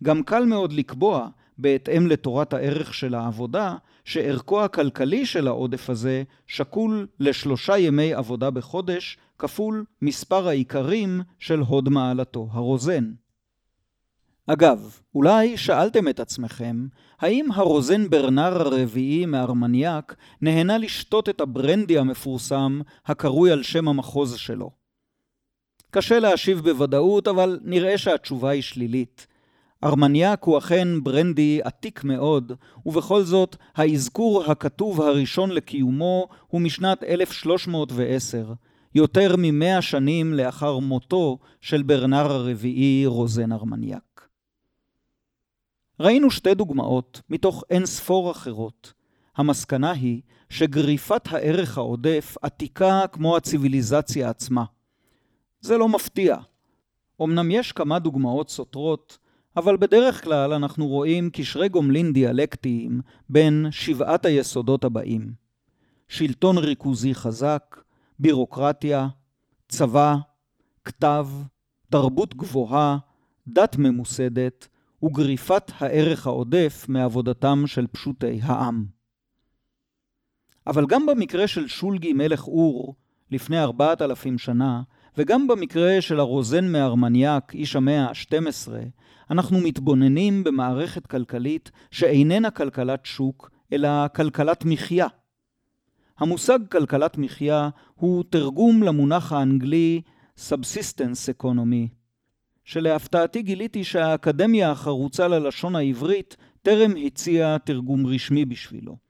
גם 0.03 0.23
קל 0.23 0.45
מאוד 0.45 0.73
לקבוע, 0.73 1.29
בהתאם 1.59 2.07
לתורת 2.07 2.53
הערך 2.53 2.95
של 2.95 3.15
העבודה, 3.15 3.77
שערכו 4.05 4.65
הכלכלי 4.65 5.27
של 5.27 5.49
העודף 5.49 5.91
הזה 5.91 6.23
שקול 6.47 7.07
לשלושה 7.21 7.79
ימי 7.79 8.15
עבודה 8.15 8.51
בחודש, 8.51 9.19
כפול 9.39 9.85
מספר 10.03 10.49
העיקרים 10.49 11.21
של 11.39 11.61
הוד 11.61 11.89
מעלתו, 11.89 12.49
הרוזן. 12.53 13.13
אגב, 14.47 15.01
אולי 15.15 15.57
שאלתם 15.57 16.09
את 16.09 16.21
עצמכם, 16.21 16.87
האם 17.21 17.53
הרוזן 17.55 18.11
ברנר 18.11 18.61
הרביעי 18.61 19.27
מארמניאק 19.27 20.17
נהנה 20.41 20.79
לשתות 20.79 21.29
את 21.29 21.41
הברנדי 21.41 21.99
המפורסם 21.99 22.81
הקרוי 23.07 23.53
על 23.53 23.63
שם 23.63 23.89
המחוז 23.89 24.35
שלו? 24.37 24.71
קשה 25.91 26.19
להשיב 26.19 26.61
בוודאות, 26.61 27.29
אבל 27.29 27.61
נראה 27.63 27.99
שהתשובה 27.99 28.51
היא 28.51 28.63
שלילית. 28.63 29.27
ארמניאק 29.85 30.45
הוא 30.45 30.59
אכן 30.59 30.89
ברנדי 31.03 31.61
עתיק 31.65 32.05
מאוד, 32.05 32.53
ובכל 32.87 33.23
זאת 33.23 33.57
האזכור 33.75 34.45
הכתוב 34.45 35.01
הראשון 35.01 35.51
לקיומו 35.51 36.29
הוא 36.49 36.61
משנת 36.61 37.03
1310, 37.03 38.53
יותר 38.95 39.35
ממאה 39.39 39.83
שנים 39.83 40.35
לאחר 40.35 40.79
מותו 40.79 41.39
של 41.61 41.83
ברנר 41.83 42.33
הרביעי 42.33 43.07
רוזן 43.07 43.53
ארמניאק. 43.53 44.29
ראינו 46.01 46.31
שתי 46.31 46.55
דוגמאות 46.55 47.21
מתוך 47.31 47.65
אין 47.71 47.87
ספור 47.87 48.31
אחרות. 48.31 48.93
המסקנה 49.37 49.91
היא 49.91 50.21
שגריפת 50.49 51.23
הערך 51.31 51.79
העודף 51.79 52.37
עתיקה 52.43 53.05
כמו 53.13 53.37
הציוויליזציה 53.37 54.31
עצמה. 54.31 54.65
זה 55.61 55.79
לא 55.79 55.89
מפתיע. 55.89 56.37
אמנם 57.23 57.51
יש 57.51 57.73
כמה 57.73 57.99
דוגמאות 57.99 58.51
סותרות, 58.51 59.19
אבל 59.57 59.77
בדרך 59.77 60.25
כלל 60.25 60.53
אנחנו 60.53 60.87
רואים 60.87 61.31
קשרי 61.31 61.69
גומלין 61.69 62.13
דיאלקטיים 62.13 63.01
בין 63.29 63.67
שבעת 63.71 64.25
היסודות 64.25 64.85
הבאים: 64.85 65.33
שלטון 66.09 66.59
ריכוזי 66.59 67.15
חזק, 67.15 67.81
בירוקרטיה, 68.19 69.09
צבא, 69.69 70.17
כתב, 70.85 71.29
תרבות 71.91 72.35
גבוהה, 72.35 72.99
דת 73.47 73.77
ממוסדת 73.79 74.69
וגריפת 75.03 75.73
הערך 75.79 76.27
העודף 76.27 76.87
מעבודתם 76.89 77.63
של 77.67 77.87
פשוטי 77.87 78.41
העם. 78.43 78.85
אבל 80.67 80.87
גם 80.87 81.07
במקרה 81.07 81.49
של 81.49 81.69
שולגי 81.69 82.13
מלך 82.13 82.47
אור, 82.47 82.95
לפני 83.31 83.61
ארבעת 83.61 84.03
אלפים 84.03 84.39
שנה, 84.39 84.83
וגם 85.17 85.49
במקרה 85.49 86.01
של 86.01 86.21
הרוזן 86.21 86.73
מארמניאק, 86.73 87.55
איש 87.55 87.77
המאה 87.77 88.05
ה-12, 88.07 88.69
אנחנו 89.31 89.61
מתבוננים 89.61 90.45
במערכת 90.45 91.07
כלכלית 91.07 91.71
שאיננה 91.91 92.51
כלכלת 92.51 93.07
שוק, 93.07 93.51
אלא 93.73 93.89
כלכלת 94.09 94.65
מחיה. 94.65 95.07
המושג 96.19 96.59
כלכלת 96.71 97.19
מחיה 97.19 97.69
הוא 97.95 98.25
תרגום 98.31 98.83
למונח 98.83 99.33
האנגלי 99.33 100.01
Subsistence 100.39 101.43
Economy, 101.43 101.89
שלהפתעתי 102.65 103.43
גיליתי 103.43 103.85
שהאקדמיה 103.85 104.71
החרוצה 104.71 105.29
ללשון 105.29 105.77
העברית 105.77 106.37
טרם 106.63 106.93
הציעה 107.07 107.59
תרגום 107.59 108.07
רשמי 108.07 108.45
בשבילו. 108.45 109.10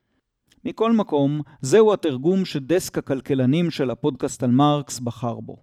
מכל 0.64 0.92
מקום, 0.92 1.40
זהו 1.60 1.92
התרגום 1.92 2.44
שדסק 2.44 2.98
הכלכלנים 2.98 3.70
של 3.70 3.90
הפודקאסט 3.90 4.42
על 4.42 4.50
מרקס 4.50 5.00
בחר 5.00 5.40
בו. 5.40 5.56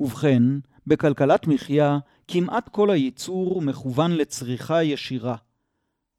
ובכן, 0.00 0.42
בכלכלת 0.86 1.46
מחיה 1.46 1.98
כמעט 2.28 2.68
כל 2.68 2.90
הייצור 2.90 3.62
מכוון 3.62 4.12
לצריכה 4.12 4.82
ישירה. 4.82 5.36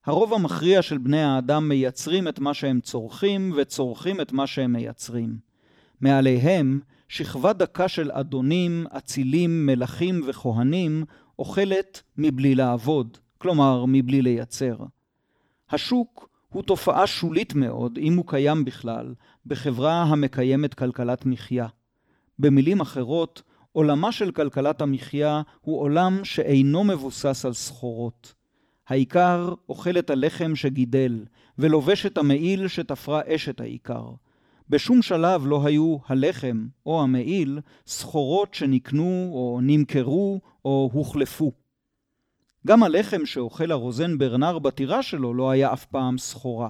הרוב 0.05 0.33
המכריע 0.33 0.81
של 0.81 0.97
בני 0.97 1.23
האדם 1.23 1.69
מייצרים 1.69 2.27
את 2.27 2.39
מה 2.39 2.53
שהם 2.53 2.81
צורכים 2.81 3.53
וצורכים 3.55 4.21
את 4.21 4.31
מה 4.31 4.47
שהם 4.47 4.73
מייצרים. 4.73 5.37
מעליהם, 6.01 6.79
שכבה 7.07 7.53
דקה 7.53 7.87
של 7.87 8.11
אדונים, 8.11 8.85
אצילים, 8.97 9.65
מלכים 9.65 10.21
וכהנים 10.27 11.05
אוכלת 11.39 12.01
מבלי 12.17 12.55
לעבוד, 12.55 13.17
כלומר 13.37 13.85
מבלי 13.87 14.21
לייצר. 14.21 14.77
השוק 15.69 16.29
הוא 16.55 16.63
תופעה 16.63 17.07
שולית 17.07 17.55
מאוד, 17.55 17.97
אם 18.01 18.17
הוא 18.17 18.25
קיים 18.27 18.65
בכלל, 18.65 19.13
בחברה 19.45 20.03
המקיימת 20.03 20.73
כלכלת 20.73 21.25
מחיה. 21.25 21.67
במילים 22.39 22.81
אחרות, 22.81 23.41
עולמה 23.71 24.11
של 24.11 24.31
כלכלת 24.31 24.81
המחיה 24.81 25.41
הוא 25.61 25.81
עולם 25.81 26.19
שאינו 26.23 26.83
מבוסס 26.83 27.45
על 27.45 27.53
סחורות. 27.53 28.33
העיקר 28.87 29.53
אוכל 29.69 29.99
את 29.99 30.09
הלחם 30.09 30.55
שגידל, 30.55 31.25
ולובש 31.59 32.05
את 32.05 32.17
המעיל 32.17 32.67
שתפרה 32.67 33.21
אשת 33.27 33.61
העיקר. 33.61 34.09
בשום 34.69 35.01
שלב 35.01 35.47
לא 35.47 35.65
היו 35.65 35.97
הלחם 36.07 36.67
או 36.85 37.03
המעיל 37.03 37.59
סחורות 37.87 38.53
שנקנו 38.53 39.31
או 39.33 39.59
נמכרו 39.63 40.41
או 40.65 40.89
הוחלפו. 40.93 41.64
גם 42.65 42.83
הלחם 42.83 43.25
שאוכל 43.25 43.71
הרוזן 43.71 44.17
ברנר 44.17 44.59
בטירה 44.59 45.03
שלו 45.03 45.33
לא 45.33 45.49
היה 45.49 45.73
אף 45.73 45.85
פעם 45.85 46.17
סחורה. 46.17 46.69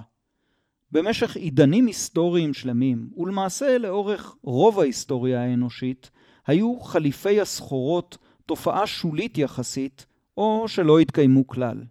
במשך 0.92 1.36
עידנים 1.36 1.86
היסטוריים 1.86 2.54
שלמים, 2.54 3.08
ולמעשה 3.16 3.78
לאורך 3.78 4.36
רוב 4.42 4.80
ההיסטוריה 4.80 5.42
האנושית, 5.42 6.10
היו 6.46 6.80
חליפי 6.80 7.40
הסחורות 7.40 8.18
תופעה 8.46 8.86
שולית 8.86 9.38
יחסית, 9.38 10.06
או 10.36 10.64
שלא 10.68 10.98
התקיימו 10.98 11.46
כלל. 11.46 11.84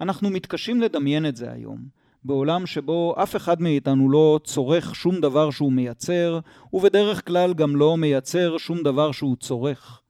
אנחנו 0.00 0.30
מתקשים 0.30 0.80
לדמיין 0.80 1.26
את 1.26 1.36
זה 1.36 1.52
היום, 1.52 1.78
בעולם 2.24 2.66
שבו 2.66 3.14
אף 3.22 3.36
אחד 3.36 3.62
מאיתנו 3.62 4.10
לא 4.10 4.40
צורך 4.44 4.94
שום 4.94 5.20
דבר 5.20 5.50
שהוא 5.50 5.72
מייצר, 5.72 6.40
ובדרך 6.72 7.26
כלל 7.26 7.54
גם 7.54 7.76
לא 7.76 7.96
מייצר 7.96 8.58
שום 8.58 8.82
דבר 8.82 9.12
שהוא 9.12 9.36
צורך. 9.36 10.03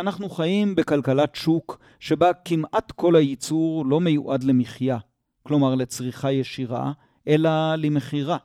אנחנו 0.00 0.30
חיים 0.30 0.74
בכלכלת 0.74 1.34
שוק 1.34 1.78
שבה 2.00 2.30
כמעט 2.44 2.92
כל 2.92 3.16
הייצור 3.16 3.86
לא 3.86 4.00
מיועד 4.00 4.44
למחיה, 4.44 4.98
כלומר 5.42 5.74
לצריכה 5.74 6.32
ישירה, 6.32 6.92
אלא 7.28 7.74
למכירה. 7.74 8.36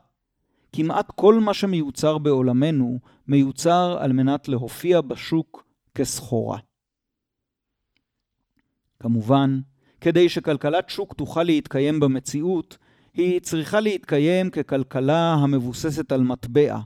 כמעט 0.72 1.12
כל 1.14 1.40
מה 1.40 1.54
שמיוצר 1.54 2.18
בעולמנו 2.18 2.98
מיוצר 3.28 3.96
על 4.00 4.12
מנת 4.12 4.48
להופיע 4.48 5.00
בשוק 5.00 5.64
כסחורה. 5.94 6.58
כמובן, 9.00 9.60
כדי 10.00 10.28
שכלכלת 10.28 10.90
שוק 10.90 11.14
תוכל 11.14 11.42
להתקיים 11.42 12.00
במציאות, 12.00 12.78
היא 13.14 13.40
צריכה 13.40 13.80
להתקיים 13.80 14.50
ככלכלה 14.50 15.34
המבוססת 15.34 16.12
על 16.12 16.22
מטבע, 16.22 16.78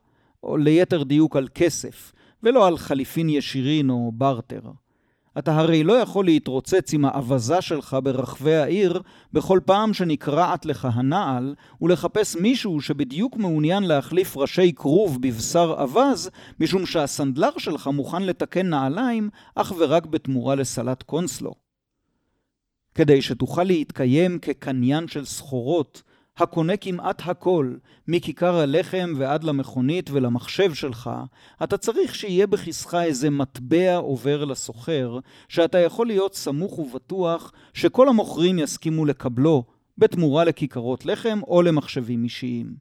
או 0.42 0.56
ליתר 0.56 1.02
דיוק 1.02 1.36
על 1.36 1.48
כסף, 1.54 2.12
ולא 2.42 2.66
על 2.66 2.78
חליפין 2.78 3.28
ישירין 3.28 3.90
או 3.90 4.12
ברטר. 4.14 4.60
אתה 5.38 5.58
הרי 5.58 5.84
לא 5.84 5.92
יכול 5.92 6.24
להתרוצץ 6.24 6.94
עם 6.94 7.04
האווזה 7.04 7.62
שלך 7.62 7.96
ברחבי 8.02 8.54
העיר 8.54 9.02
בכל 9.32 9.60
פעם 9.64 9.94
שנקרעת 9.94 10.66
לך 10.66 10.88
הנעל, 10.92 11.54
ולחפש 11.80 12.36
מישהו 12.36 12.80
שבדיוק 12.80 13.36
מעוניין 13.36 13.82
להחליף 13.82 14.36
ראשי 14.36 14.72
כרוב 14.72 15.22
בבשר 15.22 15.74
אווז, 15.78 16.30
משום 16.60 16.86
שהסנדלר 16.86 17.58
שלך 17.58 17.86
מוכן 17.86 18.22
לתקן 18.22 18.66
נעליים 18.66 19.30
אך 19.54 19.72
ורק 19.78 20.06
בתמורה 20.06 20.54
לסלט 20.54 21.02
קונסלו. 21.02 21.54
כדי 22.94 23.22
שתוכל 23.22 23.64
להתקיים 23.64 24.38
כקניין 24.38 25.08
של 25.08 25.24
סחורות, 25.24 26.02
הקונה 26.42 26.76
כמעט 26.76 27.22
הכל, 27.28 27.74
מכיכר 28.08 28.56
הלחם 28.56 29.12
ועד 29.16 29.44
למכונית 29.44 30.10
ולמחשב 30.10 30.74
שלך, 30.74 31.10
אתה 31.62 31.76
צריך 31.76 32.14
שיהיה 32.14 32.46
בכיסך 32.46 32.94
איזה 32.94 33.30
מטבע 33.30 33.96
עובר 33.96 34.44
לסוחר, 34.44 35.18
שאתה 35.48 35.78
יכול 35.78 36.06
להיות 36.06 36.34
סמוך 36.34 36.78
ובטוח 36.78 37.52
שכל 37.74 38.08
המוכרים 38.08 38.58
יסכימו 38.58 39.04
לקבלו, 39.04 39.64
בתמורה 39.98 40.44
לכיכרות 40.44 41.06
לחם 41.06 41.40
או 41.48 41.62
למחשבים 41.62 42.24
אישיים. 42.24 42.74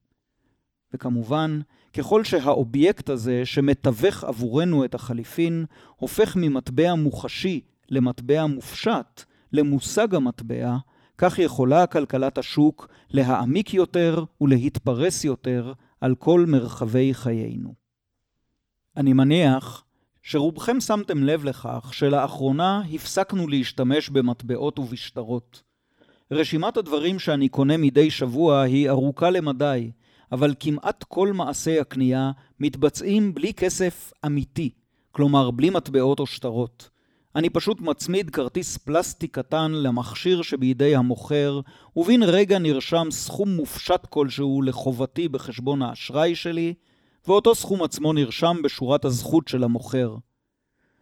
וכמובן, 0.94 1.60
ככל 1.94 2.24
שהאובייקט 2.24 3.10
הזה 3.10 3.46
שמתווך 3.46 4.24
עבורנו 4.24 4.86
את 4.86 4.96
החליפין, 4.96 5.66
הופך 5.96 6.36
ממטבע 6.36 6.96
מוחשי 6.96 7.62
למטבע 7.90 8.46
מופשט, 8.46 9.24
למושג 9.54 10.16
המטבע, 10.16 10.78
כך 11.22 11.40
יכולה 11.40 11.88
כלכלת 11.88 12.38
השוק 12.38 12.88
להעמיק 13.10 13.74
יותר 13.74 14.24
ולהתפרס 14.42 15.24
יותר 15.24 15.74
על 16.02 16.16
כל 16.16 16.46
מרחבי 16.48 17.14
חיינו. 17.14 17.74
אני 18.98 19.14
מניח 19.14 19.84
שרובכם 20.24 20.80
שמתם 20.80 21.24
לב 21.24 21.44
לכך 21.44 21.90
שלאחרונה 21.94 22.82
הפסקנו 22.94 23.48
להשתמש 23.48 24.10
במטבעות 24.10 24.80
ובשטרות. 24.80 25.64
רשימת 26.32 26.78
הדברים 26.78 27.20
שאני 27.20 27.50
קונה 27.50 27.78
מדי 27.78 28.12
שבוע 28.12 28.62
היא 28.62 28.90
ארוכה 28.90 29.30
למדי, 29.30 29.92
אבל 30.32 30.54
כמעט 30.60 31.04
כל 31.04 31.34
מעשי 31.34 31.80
הקנייה 31.80 32.32
מתבצעים 32.60 33.34
בלי 33.34 33.54
כסף 33.54 34.14
אמיתי, 34.26 34.70
כלומר 35.12 35.52
בלי 35.52 35.70
מטבעות 35.70 36.20
או 36.20 36.26
שטרות. 36.26 36.90
אני 37.40 37.50
פשוט 37.50 37.82
מצמיד 37.82 38.30
כרטיס 38.30 38.78
פלסטיק 38.78 39.36
קטן 39.36 39.72
למכשיר 39.72 40.42
שבידי 40.42 40.96
המוכר, 40.96 41.62
ובן 41.96 42.24
רגע 42.24 42.60
נרשם 42.60 43.08
סכום 43.12 43.56
מופשט 43.56 44.06
כלשהו 44.10 44.62
לחובתי 44.62 45.28
בחשבון 45.28 45.82
האשראי 45.82 46.36
שלי, 46.36 46.74
ואותו 47.28 47.56
סכום 47.56 47.84
עצמו 47.84 48.14
נרשם 48.14 48.58
בשורת 48.64 49.06
הזכות 49.06 49.48
של 49.48 49.64
המוכר. 49.64 50.16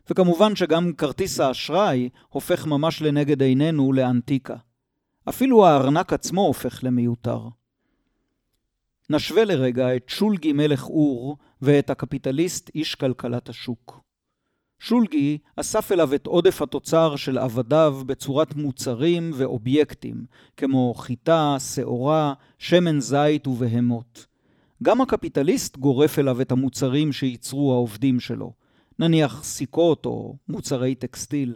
וכמובן 0.10 0.56
שגם 0.56 0.94
כרטיס 0.94 1.40
האשראי 1.40 2.10
הופך 2.30 2.66
ממש 2.66 3.02
לנגד 3.02 3.42
עינינו 3.42 3.94
לאנטיקה. 3.94 4.56
אפילו 5.30 5.66
הארנק 5.66 6.14
עצמו 6.14 6.42
הופך 6.42 6.84
למיותר. 6.84 7.48
נשווה 9.10 9.46
לרגע 9.46 9.96
את 9.96 10.10
שולגי 10.10 10.54
מלך 10.54 10.84
אור 10.84 11.38
ואת 11.62 11.90
הקפיטליסט 11.90 12.70
איש 12.76 12.96
כלכלת 12.96 13.50
השוק. 13.50 14.07
שולגי 14.80 15.38
אסף 15.56 15.92
אליו 15.92 16.16
את 16.16 16.28
עודף 16.28 16.62
התוצר 16.62 17.16
של 17.16 17.38
עבדיו 17.38 18.00
בצורת 18.06 18.56
מוצרים 18.56 19.32
ואובייקטים, 19.34 20.26
כמו 20.58 20.94
חיטה, 20.94 21.58
שעורה, 21.74 22.34
שמן 22.58 23.00
זית 23.00 23.48
ובהמות. 23.48 24.26
גם 24.84 25.02
הקפיטליסט 25.02 25.78
גורף 25.78 26.20
אליו 26.20 26.42
את 26.42 26.52
המוצרים 26.52 27.12
שייצרו 27.12 27.74
העובדים 27.74 28.20
שלו, 28.20 28.54
נניח 29.00 29.44
סיכות 29.44 30.06
או 30.06 30.36
מוצרי 30.50 30.96
טקסטיל. 30.96 31.54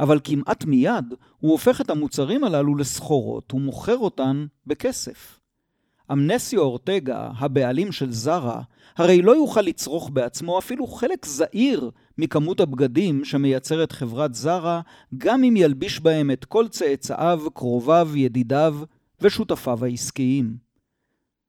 אבל 0.00 0.20
כמעט 0.24 0.64
מיד 0.64 1.14
הוא 1.40 1.52
הופך 1.52 1.80
את 1.80 1.90
המוצרים 1.90 2.44
הללו 2.44 2.76
לסחורות 2.76 3.54
ומוכר 3.54 3.96
אותן 3.96 4.46
בכסף. 4.66 5.40
אמנסיו 6.12 6.60
אורטגה, 6.60 7.30
הבעלים 7.38 7.92
של 7.92 8.12
זרה, 8.12 8.62
הרי 8.96 9.22
לא 9.22 9.36
יוכל 9.36 9.60
לצרוך 9.60 10.10
בעצמו 10.12 10.58
אפילו 10.58 10.86
חלק 10.86 11.26
זעיר 11.26 11.90
מכמות 12.18 12.60
הבגדים 12.60 13.24
שמייצרת 13.24 13.92
חברת 13.92 14.34
זרה, 14.34 14.80
גם 15.18 15.44
אם 15.44 15.56
ילביש 15.56 16.00
בהם 16.00 16.30
את 16.30 16.44
כל 16.44 16.68
צאצאיו, 16.68 17.42
קרוביו, 17.54 18.08
ידידיו 18.14 18.76
ושותפיו 19.20 19.84
העסקיים. 19.84 20.56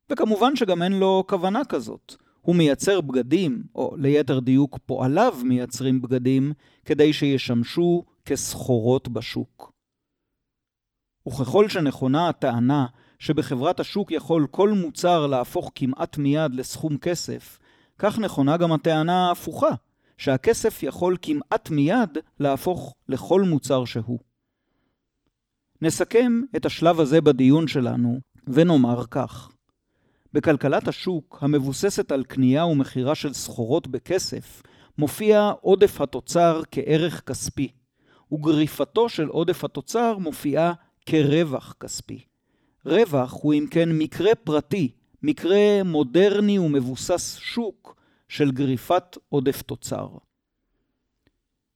וכמובן 0.10 0.56
שגם 0.56 0.84
אין 0.84 0.93
לו 0.93 1.23
כוונה 1.27 1.65
כזאת. 1.65 2.15
הוא 2.41 2.56
מייצר 2.56 3.01
בגדים, 3.01 3.63
או 3.75 3.95
ליתר 3.97 4.39
דיוק 4.39 4.77
פועליו 4.86 5.36
מייצרים 5.43 6.01
בגדים, 6.01 6.53
כדי 6.86 7.13
שישמשו 7.13 8.03
כסחורות 8.25 9.08
בשוק. 9.08 9.71
וככל 11.27 11.69
שנכונה 11.69 12.30
הטענה 12.30 12.86
שבחברת 13.19 13.80
השוק 13.80 14.12
יכול 14.12 14.47
כל 14.51 14.69
מוצר 14.69 15.27
להפוך 15.27 15.71
כמעט 15.75 16.17
מיד 16.17 16.56
לסכום 16.56 16.97
כסף, 16.97 17.60
כך 17.99 18.19
נכונה 18.19 18.58
גם 18.58 18.71
הטענה 18.71 19.27
ההפוכה, 19.27 19.69
שהכסף 20.17 20.84
יכול 20.84 21.17
כמעט 21.21 21.69
מיד 21.69 22.17
להפוך 22.39 22.95
לכל 23.10 23.41
מוצר 23.41 23.86
שהוא. 23.86 24.19
נסכם 25.82 26.41
את 26.56 26.65
השלב 26.65 26.99
הזה 26.99 27.21
בדיון 27.21 27.67
שלנו 27.67 28.19
ונאמר 28.47 29.03
כך: 29.12 29.51
בכלכלת 30.34 30.88
השוק, 30.88 31.38
המבוססת 31.41 32.12
על 32.12 32.23
קנייה 32.23 32.65
ומכירה 32.65 33.15
של 33.15 33.34
סחורות 33.34 33.88
בכסף, 33.88 34.63
מופיע 34.97 35.51
עודף 35.62 36.01
התוצר 36.01 36.62
כערך 36.71 37.21
כספי, 37.25 37.71
וגריפתו 38.32 39.10
של 39.10 39.27
עודף 39.27 39.63
התוצר 39.63 40.17
מופיעה 40.17 40.73
כרווח 41.06 41.75
כספי. 41.80 42.19
רווח 42.86 43.34
הוא 43.41 43.53
אם 43.53 43.65
כן 43.71 43.89
מקרה 43.91 44.36
פרטי, 44.36 44.91
מקרה 45.23 45.84
מודרני 45.86 46.60
ומבוסס 46.60 47.38
שוק 47.38 47.96
של 48.28 48.52
גריפת 48.52 49.18
עודף 49.30 49.62
תוצר. 49.62 50.08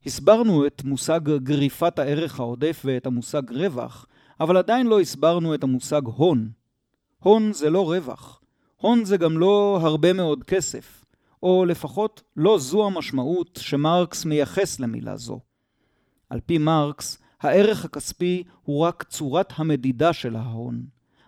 הסברנו 0.05 0.67
את 0.67 0.83
מושג 0.83 1.19
גריפת 1.37 1.99
הערך 1.99 2.39
העודף 2.39 2.81
ואת 2.85 3.05
המושג 3.05 3.51
רווח, 3.51 4.05
אבל 4.39 4.57
עדיין 4.57 4.87
לא 4.87 4.99
הסברנו 4.99 5.55
את 5.55 5.63
המושג 5.63 6.01
הון. 6.05 6.51
הון 7.19 7.53
זה 7.53 7.69
לא 7.69 7.89
רווח. 7.91 8.41
הון 8.77 9.05
זה 9.05 9.17
גם 9.17 9.37
לא 9.37 9.79
הרבה 9.81 10.13
מאוד 10.13 10.43
כסף, 10.43 11.05
או 11.43 11.65
לפחות 11.65 12.23
לא 12.35 12.59
זו 12.59 12.85
המשמעות 12.85 13.59
שמרקס 13.61 14.25
מייחס 14.25 14.79
למילה 14.79 15.17
זו. 15.17 15.39
על 16.29 16.39
פי 16.45 16.57
מרקס, 16.57 17.17
הערך 17.41 17.85
הכספי 17.85 18.43
הוא 18.63 18.79
רק 18.79 19.03
צורת 19.03 19.53
המדידה 19.55 20.13
של 20.13 20.35
ההון, 20.35 20.85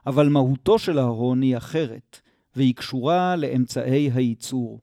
אבל 0.07 0.29
מהותו 0.29 0.79
של 0.79 0.97
ההון 0.97 1.41
היא 1.41 1.57
אחרת, 1.57 2.19
והיא 2.55 2.75
קשורה 2.75 3.35
לאמצעי 3.35 4.11
הייצור. 4.13 4.81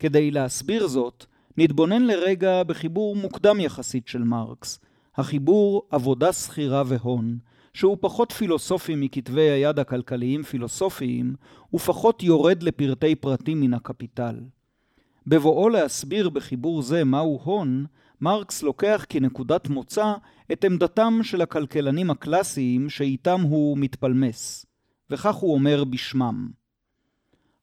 כדי 0.00 0.30
להסביר 0.30 0.86
זאת, 0.86 1.24
נתבונן 1.56 2.02
לרגע 2.02 2.62
בחיבור 2.62 3.16
מוקדם 3.16 3.60
יחסית 3.60 4.08
של 4.08 4.22
מרקס, 4.22 4.80
החיבור 5.16 5.82
עבודה 5.90 6.32
שכירה 6.32 6.82
והון, 6.86 7.38
שהוא 7.74 7.96
פחות 8.00 8.32
פילוסופי 8.32 8.94
מכתבי 8.96 9.50
היד 9.50 9.78
הכלכליים 9.78 10.42
פילוסופיים, 10.42 11.34
ופחות 11.74 12.22
יורד 12.22 12.62
לפרטי 12.62 13.14
פרטים 13.14 13.60
מן 13.60 13.74
הקפיטל. 13.74 14.36
בבואו 15.26 15.68
להסביר 15.68 16.28
בחיבור 16.28 16.82
זה 16.82 17.04
מהו 17.04 17.40
הון, 17.44 17.86
מרקס 18.20 18.62
לוקח 18.62 19.04
כנקודת 19.08 19.68
מוצא 19.68 20.14
את 20.52 20.64
עמדתם 20.64 21.18
של 21.22 21.42
הכלכלנים 21.42 22.10
הקלאסיים 22.10 22.90
שאיתם 22.90 23.40
הוא 23.40 23.78
מתפלמס, 23.78 24.66
וכך 25.10 25.34
הוא 25.34 25.54
אומר 25.54 25.84
בשמם: 25.84 26.59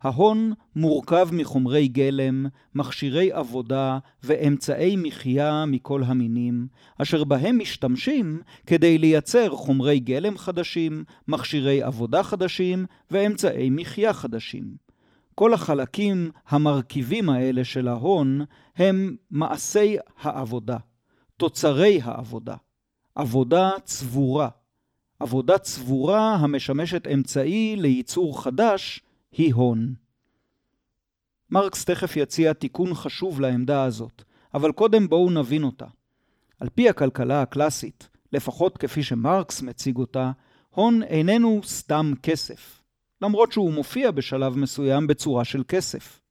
ההון 0.01 0.53
מורכב 0.75 1.29
מחומרי 1.31 1.87
גלם, 1.87 2.45
מכשירי 2.75 3.31
עבודה 3.31 3.97
ואמצעי 4.23 4.95
מחיה 4.95 5.65
מכל 5.67 6.03
המינים, 6.03 6.67
אשר 7.01 7.23
בהם 7.23 7.59
משתמשים 7.59 8.41
כדי 8.65 8.97
לייצר 8.97 9.49
חומרי 9.49 9.99
גלם 9.99 10.37
חדשים, 10.37 11.03
מכשירי 11.27 11.81
עבודה 11.81 12.23
חדשים 12.23 12.85
ואמצעי 13.11 13.69
מחיה 13.69 14.13
חדשים. 14.13 14.75
כל 15.35 15.53
החלקים 15.53 16.31
המרכיבים 16.47 17.29
האלה 17.29 17.63
של 17.63 17.87
ההון 17.87 18.41
הם 18.75 19.15
מעשי 19.31 19.97
העבודה, 20.21 20.77
תוצרי 21.37 21.99
העבודה, 22.03 22.55
עבודה 23.15 23.71
צבורה. 23.83 24.49
עבודה 25.19 25.57
צבורה 25.57 26.35
המשמשת 26.35 27.07
אמצעי 27.07 27.75
לייצור 27.77 28.43
חדש 28.43 29.01
היא 29.37 29.53
הון. 29.53 29.93
מרקס 31.49 31.85
תכף 31.85 32.15
יציע 32.15 32.53
תיקון 32.53 32.93
חשוב 32.93 33.41
לעמדה 33.41 33.83
הזאת, 33.83 34.23
אבל 34.53 34.71
קודם 34.71 35.09
בואו 35.09 35.29
נבין 35.29 35.63
אותה. 35.63 35.85
על 36.59 36.69
פי 36.69 36.89
הכלכלה 36.89 37.41
הקלאסית, 37.41 38.09
לפחות 38.33 38.77
כפי 38.77 39.03
שמרקס 39.03 39.61
מציג 39.61 39.97
אותה, 39.97 40.31
הון 40.69 41.03
איננו 41.03 41.61
סתם 41.63 42.11
כסף, 42.23 42.83
למרות 43.21 43.51
שהוא 43.51 43.73
מופיע 43.73 44.11
בשלב 44.11 44.57
מסוים 44.57 45.07
בצורה 45.07 45.45
של 45.45 45.63
כסף. 45.67 46.21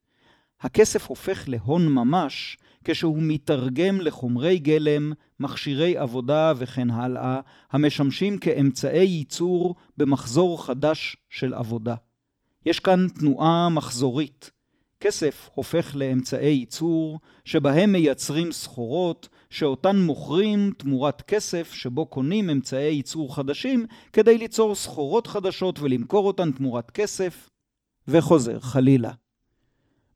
הכסף 0.61 1.07
הופך 1.07 1.43
להון 1.47 1.87
ממש 1.87 2.57
כשהוא 2.83 3.17
מתרגם 3.21 4.01
לחומרי 4.01 4.59
גלם, 4.59 5.13
מכשירי 5.39 5.97
עבודה 5.97 6.53
וכן 6.57 6.89
הלאה, 6.89 7.39
המשמשים 7.71 8.37
כאמצעי 8.37 9.05
ייצור 9.05 9.75
במחזור 9.97 10.65
חדש 10.65 11.17
של 11.29 11.53
עבודה. 11.53 11.95
יש 12.67 12.79
כאן 12.79 13.07
תנועה 13.19 13.69
מחזורית. 13.69 14.51
כסף 14.99 15.49
הופך 15.55 15.95
לאמצעי 15.95 16.53
ייצור, 16.53 17.19
שבהם 17.45 17.91
מייצרים 17.91 18.51
סחורות, 18.51 19.29
שאותן 19.49 19.97
מוכרים 19.99 20.71
תמורת 20.77 21.21
כסף 21.21 21.71
שבו 21.73 22.05
קונים 22.05 22.49
אמצעי 22.49 22.93
ייצור 22.93 23.35
חדשים, 23.35 23.85
כדי 24.13 24.37
ליצור 24.37 24.75
סחורות 24.75 25.27
חדשות 25.27 25.79
ולמכור 25.79 26.27
אותן 26.27 26.51
תמורת 26.51 26.91
כסף, 26.91 27.49
וחוזר 28.07 28.59
חלילה. 28.59 29.11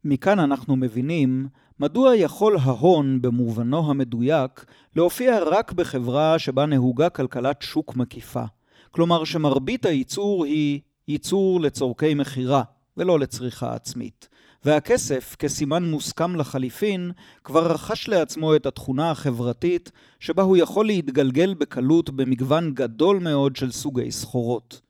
מכאן 0.05 0.39
אנחנו 0.39 0.75
מבינים 0.75 1.47
מדוע 1.79 2.15
יכול 2.15 2.57
ההון 2.61 3.21
במובנו 3.21 3.89
המדויק 3.89 4.65
להופיע 4.95 5.39
רק 5.43 5.71
בחברה 5.71 6.39
שבה 6.39 6.65
נהוגה 6.65 7.09
כלכלת 7.09 7.61
שוק 7.61 7.95
מקיפה. 7.95 8.43
כלומר 8.91 9.23
שמרבית 9.23 9.85
הייצור 9.85 10.45
היא 10.45 10.79
ייצור 11.07 11.61
לצורכי 11.61 12.13
מכירה 12.13 12.63
ולא 12.97 13.19
לצריכה 13.19 13.73
עצמית. 13.75 14.27
והכסף, 14.65 15.35
כסימן 15.39 15.83
מוסכם 15.83 16.35
לחליפין, 16.35 17.11
כבר 17.43 17.71
רכש 17.71 18.07
לעצמו 18.07 18.55
את 18.55 18.65
התכונה 18.65 19.11
החברתית 19.11 19.91
שבה 20.19 20.43
הוא 20.43 20.57
יכול 20.57 20.85
להתגלגל 20.85 21.53
בקלות 21.53 22.09
במגוון 22.09 22.73
גדול 22.73 23.19
מאוד 23.19 23.55
של 23.55 23.71
סוגי 23.71 24.11
סחורות. 24.11 24.81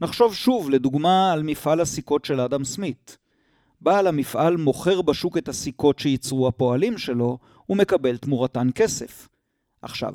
נחשוב 0.00 0.34
שוב 0.34 0.70
לדוגמה 0.70 1.32
על 1.32 1.42
מפעל 1.42 1.80
הסיכות 1.80 2.24
של 2.24 2.40
אדם 2.40 2.64
סמית. 2.64 3.18
בעל 3.80 4.06
המפעל 4.06 4.56
מוכר 4.56 5.02
בשוק 5.02 5.38
את 5.38 5.48
הסיכות 5.48 5.98
שייצרו 5.98 6.48
הפועלים 6.48 6.98
שלו 6.98 7.38
ומקבל 7.68 8.16
תמורתן 8.16 8.68
כסף. 8.74 9.28
עכשיו, 9.82 10.14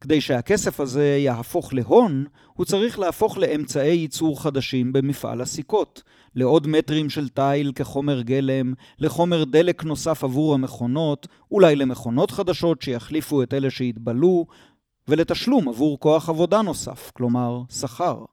כדי 0.00 0.20
שהכסף 0.20 0.80
הזה 0.80 1.16
יהפוך 1.20 1.74
להון, 1.74 2.24
הוא 2.52 2.66
צריך 2.66 2.98
להפוך 2.98 3.38
לאמצעי 3.38 3.96
ייצור 3.96 4.42
חדשים 4.42 4.92
במפעל 4.92 5.40
הסיכות, 5.40 6.02
לעוד 6.34 6.66
מטרים 6.66 7.10
של 7.10 7.28
תיל 7.28 7.72
כחומר 7.74 8.22
גלם, 8.22 8.74
לחומר 8.98 9.44
דלק 9.44 9.84
נוסף 9.84 10.24
עבור 10.24 10.54
המכונות, 10.54 11.28
אולי 11.50 11.76
למכונות 11.76 12.30
חדשות 12.30 12.82
שיחליפו 12.82 13.42
את 13.42 13.54
אלה 13.54 13.70
שהתבלו, 13.70 14.46
ולתשלום 15.08 15.68
עבור 15.68 16.00
כוח 16.00 16.28
עבודה 16.28 16.62
נוסף, 16.62 17.10
כלומר 17.14 17.62
שכר. 17.70 18.24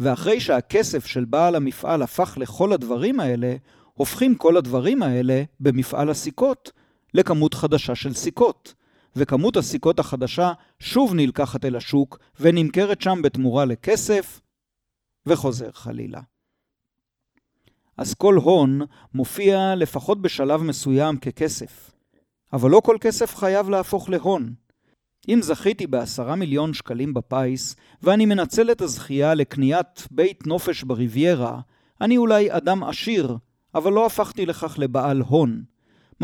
ואחרי 0.00 0.40
שהכסף 0.40 1.06
של 1.06 1.24
בעל 1.24 1.54
המפעל 1.54 2.02
הפך 2.02 2.38
לכל 2.40 2.72
הדברים 2.72 3.20
האלה, 3.20 3.56
הופכים 3.94 4.34
כל 4.34 4.56
הדברים 4.56 5.02
האלה 5.02 5.42
במפעל 5.60 6.10
הסיכות 6.10 6.72
לכמות 7.14 7.54
חדשה 7.54 7.94
של 7.94 8.14
סיכות. 8.14 8.74
וכמות 9.16 9.56
הסיכות 9.56 9.98
החדשה 9.98 10.52
שוב 10.78 11.14
נלקחת 11.14 11.64
אל 11.64 11.76
השוק 11.76 12.18
ונמכרת 12.40 13.00
שם 13.00 13.22
בתמורה 13.22 13.64
לכסף, 13.64 14.40
וחוזר 15.26 15.72
חלילה. 15.72 16.20
אז 17.96 18.14
כל 18.14 18.34
הון 18.34 18.80
מופיע 19.14 19.74
לפחות 19.74 20.22
בשלב 20.22 20.62
מסוים 20.62 21.16
ככסף, 21.16 21.90
אבל 22.52 22.70
לא 22.70 22.80
כל 22.84 22.96
כסף 23.00 23.36
חייב 23.36 23.68
להפוך 23.68 24.08
להון. 24.08 24.54
אם 25.28 25.38
זכיתי 25.42 25.86
בעשרה 25.86 26.36
מיליון 26.36 26.74
שקלים 26.74 27.14
בפיס, 27.14 27.76
ואני 28.02 28.26
מנצל 28.26 28.70
את 28.70 28.80
הזכייה 28.80 29.34
לקניית 29.34 30.08
בית 30.10 30.46
נופש 30.46 30.82
בריביירה, 30.82 31.60
אני 32.00 32.16
אולי 32.16 32.52
אדם 32.52 32.84
עשיר, 32.84 33.36
אבל 33.74 33.92
לא 33.92 34.06
הפכתי 34.06 34.46
לכך 34.46 34.78
לבעל 34.78 35.20
הון. 35.20 35.73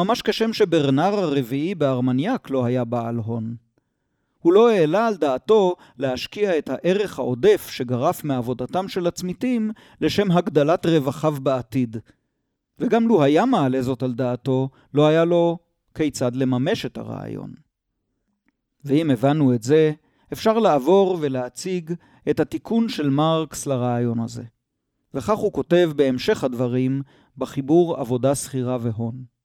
ממש 0.00 0.22
כשם 0.22 0.52
שברנר 0.52 1.18
הרביעי 1.18 1.74
בארמניאק 1.74 2.50
לא 2.50 2.64
היה 2.64 2.84
בעל 2.84 3.16
הון. 3.16 3.56
הוא 4.38 4.52
לא 4.52 4.70
העלה 4.70 5.06
על 5.06 5.16
דעתו 5.16 5.76
להשקיע 5.98 6.58
את 6.58 6.68
הערך 6.68 7.18
העודף 7.18 7.70
שגרף 7.70 8.24
מעבודתם 8.24 8.88
של 8.88 9.06
הצמיתים 9.06 9.70
לשם 10.00 10.30
הגדלת 10.30 10.86
רווחיו 10.86 11.36
בעתיד. 11.42 11.96
וגם 12.78 13.08
לו 13.08 13.22
היה 13.22 13.44
מעלה 13.46 13.82
זאת 13.82 14.02
על 14.02 14.12
דעתו, 14.12 14.68
לא 14.94 15.06
היה 15.06 15.24
לו 15.24 15.58
כיצד 15.94 16.36
לממש 16.36 16.86
את 16.86 16.98
הרעיון. 16.98 17.54
ואם 18.84 19.10
הבנו 19.10 19.54
את 19.54 19.62
זה, 19.62 19.92
אפשר 20.32 20.58
לעבור 20.58 21.18
ולהציג 21.20 21.92
את 22.30 22.40
התיקון 22.40 22.88
של 22.88 23.10
מרקס 23.10 23.66
לרעיון 23.66 24.20
הזה. 24.20 24.44
וכך 25.14 25.38
הוא 25.38 25.52
כותב 25.52 25.90
בהמשך 25.96 26.44
הדברים 26.44 27.02
בחיבור 27.36 27.96
עבודה 27.96 28.34
שכירה 28.34 28.78
והון. 28.80 29.39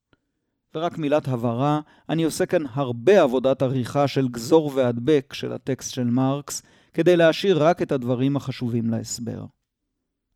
ורק 0.76 0.98
מילת 0.98 1.28
הבהרה, 1.28 1.80
אני 2.10 2.24
עושה 2.24 2.46
כאן 2.46 2.62
הרבה 2.74 3.22
עבודת 3.22 3.62
עריכה 3.62 4.08
של 4.08 4.28
גזור 4.28 4.72
והדבק 4.76 5.34
של 5.34 5.54
הטקסט 5.54 5.94
של 5.94 6.04
מרקס, 6.04 6.62
כדי 6.94 7.18
להשאיר 7.18 7.64
רק 7.64 7.82
את 7.82 7.92
הדברים 7.92 8.36
החשובים 8.36 8.90
להסבר. 8.90 9.46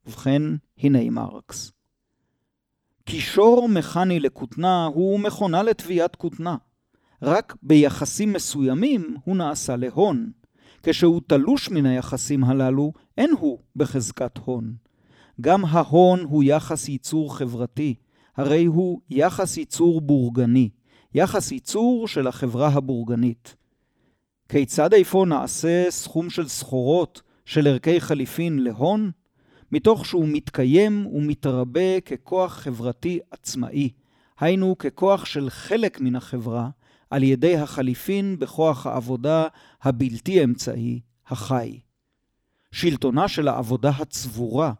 ובכן, 0.05 0.41
הנה 0.77 1.09
מרקס. 1.09 1.71
קישור 3.03 3.69
מכני 3.69 4.19
לכותנה 4.19 4.85
הוא 4.85 5.19
מכונה 5.19 5.63
לתביעת 5.63 6.15
כותנה. 6.15 6.55
רק 7.21 7.55
ביחסים 7.63 8.33
מסוימים 8.33 9.15
הוא 9.23 9.37
נעשה 9.37 9.75
להון. 9.75 10.31
כשהוא 10.83 11.21
תלוש 11.27 11.69
מן 11.69 11.85
היחסים 11.85 12.43
הללו, 12.43 12.93
אין 13.17 13.31
הוא 13.39 13.59
בחזקת 13.75 14.37
הון. 14.37 14.73
גם 15.41 15.65
ההון 15.65 16.19
הוא 16.19 16.43
יחס 16.43 16.89
ייצור 16.89 17.37
חברתי, 17.37 17.95
הרי 18.39 18.65
הוא 18.65 19.01
יחס 19.09 19.57
ייצור 19.57 20.01
בורגני, 20.01 20.69
יחס 21.13 21.51
ייצור 21.51 22.07
של 22.07 22.27
החברה 22.27 22.67
הבורגנית. 22.67 23.55
כיצד 24.49 24.93
אפוא 24.93 25.25
נעשה 25.25 25.85
סכום 25.89 26.29
של 26.29 26.47
סחורות 26.47 27.21
של 27.45 27.67
ערכי 27.67 28.01
חליפין 28.01 28.59
להון? 28.59 29.11
מתוך 29.71 30.05
שהוא 30.05 30.27
מתקיים 30.27 31.07
ומתרבה 31.07 32.01
ככוח 32.01 32.53
חברתי 32.53 33.19
עצמאי, 33.31 33.89
היינו 34.39 34.77
ככוח 34.77 35.25
של 35.25 35.49
חלק 35.49 36.01
מן 36.01 36.15
החברה, 36.15 36.69
על 37.09 37.23
ידי 37.23 37.57
החליפין 37.57 38.39
בכוח 38.39 38.87
העבודה 38.87 39.47
הבלתי 39.81 40.43
אמצעי, 40.43 40.99
החי. 41.27 41.79
שלטונה 42.71 43.27
של 43.27 43.47
העבודה 43.47 43.89
הצבורה, 43.89 44.73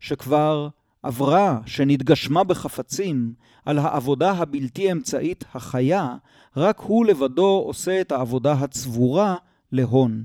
שכבר 0.00 0.68
עברה, 1.02 1.60
שנתגשמה 1.66 2.44
בחפצים, 2.44 3.32
על 3.64 3.78
העבודה 3.78 4.30
הבלתי 4.30 4.92
אמצעית 4.92 5.44
החיה, 5.54 6.16
רק 6.56 6.80
הוא 6.80 7.06
לבדו 7.06 7.62
עושה 7.66 8.00
את 8.00 8.12
העבודה 8.12 8.52
הצבורה 8.52 9.36
להון. 9.72 10.24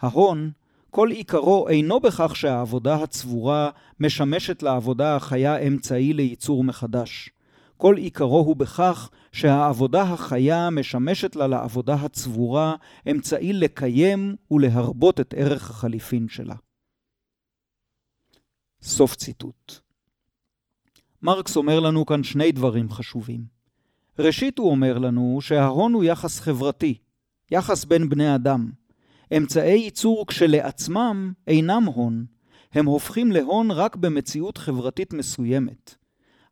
ההון, 0.00 0.50
כל 0.90 1.10
עיקרו 1.10 1.68
אינו 1.68 2.00
בכך 2.00 2.36
שהעבודה 2.36 2.94
הצבורה 2.94 3.70
משמשת 4.00 4.62
לעבודה 4.62 5.16
החיה 5.16 5.56
אמצעי 5.56 6.12
לייצור 6.12 6.64
מחדש. 6.64 7.30
כל 7.76 7.96
עיקרו 7.96 8.38
הוא 8.38 8.56
בכך 8.56 9.10
שהעבודה 9.32 10.02
החיה 10.02 10.70
משמשת 10.70 11.36
לה 11.36 11.46
לעבודה 11.46 11.94
הצבורה 11.94 12.74
אמצעי 13.10 13.52
לקיים 13.52 14.36
ולהרבות 14.50 15.20
את 15.20 15.34
ערך 15.36 15.70
החליפין 15.70 16.28
שלה. 16.28 16.54
סוף 18.82 19.14
ציטוט. 19.14 19.80
מרקס 21.22 21.56
אומר 21.56 21.80
לנו 21.80 22.06
כאן 22.06 22.22
שני 22.22 22.52
דברים 22.52 22.90
חשובים. 22.90 23.44
ראשית 24.18 24.58
הוא 24.58 24.70
אומר 24.70 24.98
לנו 24.98 25.38
שההון 25.40 25.92
הוא 25.92 26.04
יחס 26.04 26.40
חברתי, 26.40 26.98
יחס 27.50 27.84
בין 27.84 28.08
בני 28.08 28.34
אדם. 28.34 28.70
אמצעי 29.36 29.78
ייצור 29.78 30.26
כשלעצמם 30.26 31.32
אינם 31.46 31.84
הון, 31.84 32.26
הם 32.72 32.86
הופכים 32.86 33.32
להון 33.32 33.70
רק 33.70 33.96
במציאות 33.96 34.58
חברתית 34.58 35.12
מסוימת. 35.12 35.94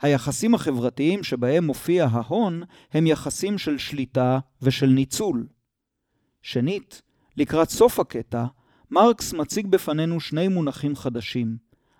היחסים 0.03 0.55
החברתיים 0.55 1.23
שבהם 1.23 1.65
מופיע 1.65 2.05
ההון 2.11 2.63
הם 2.93 3.07
יחסים 3.07 3.59
של 3.59 3.79
שליטה 3.79 4.39
ושל 4.63 4.87
ניצול. 4.87 5.47
שנית, 6.43 7.03
לקראת 7.37 7.71
סוף 7.71 8.01
הקטע, 8.01 8.45
מרקס 8.91 9.33
מציג 9.33 9.67
בפנינו 9.67 10.21
שני 10.21 10.49
מונחים 10.49 10.97
חדשים, 10.97 11.57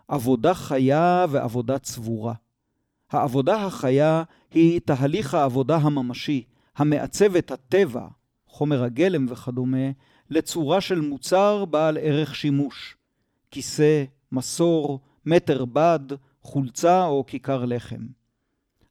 עבודה 0.09 0.55
חיה 0.55 1.27
ועבודה 1.31 1.79
צבורה. 1.79 2.35
העבודה 3.11 3.65
החיה 3.65 4.23
היא 4.51 4.81
תהליך 4.85 5.35
העבודה 5.35 5.77
הממשי, 5.77 6.45
המעצב 6.77 7.37
את 7.37 7.51
הטבע, 7.51 8.07
חומר 8.47 8.85
הגלם 8.85 9.27
וכדומה, 9.29 9.91
לצורה 10.31 10.81
של 10.81 11.01
מוצר 11.01 11.65
בעל 11.65 11.99
ערך 12.01 12.35
שימוש. 12.35 12.97
כיסא, 13.51 14.05
מסור, 14.33 15.01
מטר 15.27 15.65
בד, 15.65 16.01
חולצה 16.43 17.07
או 17.07 17.25
כיכר 17.27 17.65
לחם. 17.65 18.07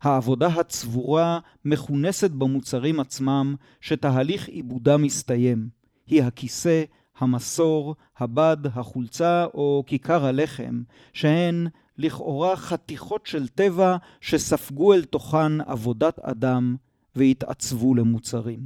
העבודה 0.01 0.47
הצבורה 0.47 1.39
מכונסת 1.65 2.31
במוצרים 2.31 2.99
עצמם 2.99 3.55
שתהליך 3.81 4.47
עיבודם 4.47 5.01
מסתיים. 5.01 5.69
היא 6.07 6.23
הכיסא, 6.23 6.83
המסור, 7.19 7.95
הבד, 8.17 8.57
החולצה 8.73 9.45
או 9.53 9.83
כיכר 9.87 10.25
הלחם, 10.25 10.81
שהן 11.13 11.67
לכאורה 11.97 12.55
חתיכות 12.55 13.25
של 13.25 13.47
טבע 13.47 13.97
שספגו 14.21 14.93
אל 14.93 15.03
תוכן 15.05 15.61
עבודת 15.61 16.19
אדם 16.19 16.75
והתעצבו 17.15 17.95
למוצרים. 17.95 18.59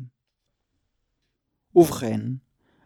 ובכן, 1.75 2.21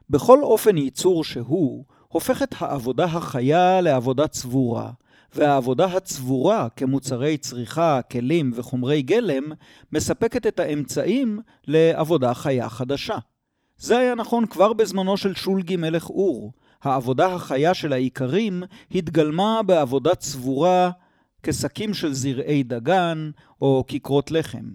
בכל 0.10 0.44
אופן 0.44 0.78
ייצור 0.78 1.24
שהוא, 1.24 1.86
הופכת 2.08 2.56
העבודה 2.60 3.06
החיה 3.06 3.82
לעבודה 3.82 4.28
צבורה, 4.28 4.92
והעבודה 5.36 5.86
הצבורה 5.86 6.68
כמוצרי 6.70 7.38
צריכה, 7.38 8.02
כלים 8.12 8.52
וחומרי 8.56 9.02
גלם, 9.02 9.44
מספקת 9.92 10.48
את 10.48 10.60
האמצעים 10.60 11.40
לעבודה 11.68 12.34
חיה 12.34 12.70
חדשה. 12.70 13.18
זה 13.78 13.98
היה 13.98 14.16
נכון 14.16 14.46
כבר 14.46 14.74
בזמנו 14.74 15.18
של 15.18 15.36
שולגי 15.36 15.76
מלך 15.76 16.10
אור. 16.10 16.52
העבודה 16.84 17.34
החיה 17.34 17.74
של 17.74 17.94
האיכרים 17.94 18.64
התגלמה 18.92 19.64
בעבודה 19.64 20.16
צבורה 20.16 20.92
כשקים 21.44 21.94
של 21.94 22.14
זרעי 22.14 22.64
דגן 22.64 23.32
או 23.62 23.84
כיכרות 23.88 24.32
לחם. 24.32 24.66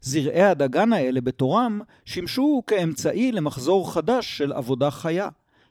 זרעי 0.00 0.42
הדגן 0.42 0.92
האלה 0.92 1.20
בתורם 1.20 1.80
שימשו 2.04 2.62
כאמצעי 2.66 3.32
למחזור 3.32 3.92
חדש 3.92 4.38
של 4.38 4.52
עבודה 4.52 4.90
חיה. 4.90 5.28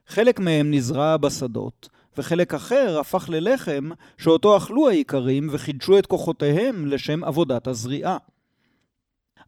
חלק 0.07 0.39
מהם 0.39 0.73
נזרע 0.73 1.17
בשדות, 1.17 1.89
וחלק 2.17 2.53
אחר 2.53 2.99
הפך 2.99 3.29
ללחם 3.29 3.89
שאותו 4.17 4.57
אכלו 4.57 4.89
האיכרים 4.89 5.49
וחידשו 5.51 5.99
את 5.99 6.05
כוחותיהם 6.05 6.85
לשם 6.85 7.23
עבודת 7.23 7.67
הזריעה. 7.67 8.17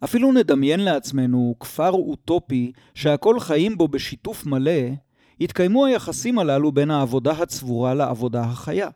אפילו 0.05 0.31
נדמיין 0.31 0.79
לעצמנו 0.79 1.55
כפר 1.59 1.91
אוטופי 1.91 2.71
שהכל 2.93 3.39
חיים 3.39 3.77
בו 3.77 3.87
בשיתוף 3.87 4.45
מלא, 4.45 4.81
יתקיימו 5.39 5.85
היחסים 5.85 6.39
הללו 6.39 6.71
בין 6.71 6.91
העבודה 6.91 7.31
הצבורה 7.31 7.93
לעבודה 7.93 8.41
החיה. 8.41 8.89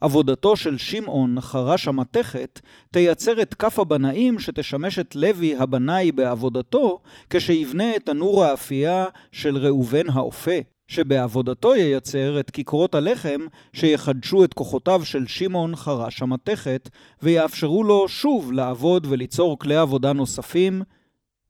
עבודתו 0.00 0.56
של 0.56 0.78
שמעון, 0.78 1.40
חרש 1.40 1.88
המתכת, 1.88 2.60
תייצר 2.90 3.42
את 3.42 3.54
כף 3.54 3.78
הבנאים 3.78 4.38
שתשמש 4.38 4.98
את 4.98 5.16
לוי 5.16 5.56
הבנאי 5.56 6.12
בעבודתו, 6.12 7.00
כשיבנה 7.30 7.96
את 7.96 8.06
תנור 8.06 8.44
האפייה 8.44 9.06
של 9.32 9.56
ראובן 9.56 10.10
האופה, 10.10 10.58
שבעבודתו 10.88 11.74
ייצר 11.74 12.40
את 12.40 12.50
כיכרות 12.50 12.94
הלחם 12.94 13.40
שיחדשו 13.72 14.44
את 14.44 14.54
כוחותיו 14.54 15.04
של 15.04 15.26
שמעון 15.26 15.76
חרש 15.76 16.22
המתכת, 16.22 16.88
ויאפשרו 17.22 17.84
לו 17.84 18.08
שוב 18.08 18.52
לעבוד 18.52 19.06
וליצור 19.10 19.58
כלי 19.58 19.76
עבודה 19.76 20.12
נוספים, 20.12 20.82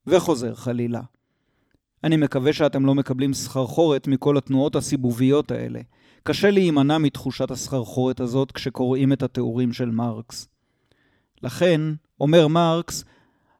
וחוזר 0.06 0.54
חלילה. 0.54 1.00
אני 2.04 2.16
מקווה 2.16 2.52
שאתם 2.52 2.86
לא 2.86 2.94
מקבלים 2.94 3.34
סחרחורת 3.34 4.08
מכל 4.08 4.36
התנועות 4.36 4.76
הסיבוביות 4.76 5.50
האלה. 5.50 5.80
קשה 6.22 6.50
להימנע 6.50 6.98
מתחושת 6.98 7.50
הסחרחורת 7.50 8.20
הזאת 8.20 8.52
כשקוראים 8.52 9.12
את 9.12 9.22
התיאורים 9.22 9.72
של 9.72 9.90
מרקס. 9.90 10.48
לכן, 11.42 11.80
אומר 12.20 12.48
מרקס, 12.48 13.04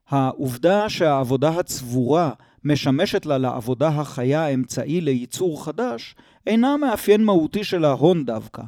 העובדה 0.09 0.89
שהעבודה 0.89 1.49
הצבורה 1.49 2.31
משמשת 2.65 3.27
לה 3.27 3.39
לעבודה 3.39 3.89
החיה 3.89 4.49
אמצעי 4.49 5.01
לייצור 5.01 5.65
חדש, 5.65 6.15
אינה 6.47 6.77
מאפיין 6.77 7.25
מהותי 7.25 7.65
של 7.65 7.85
ההון 7.85 8.25
דווקא. 8.25 8.63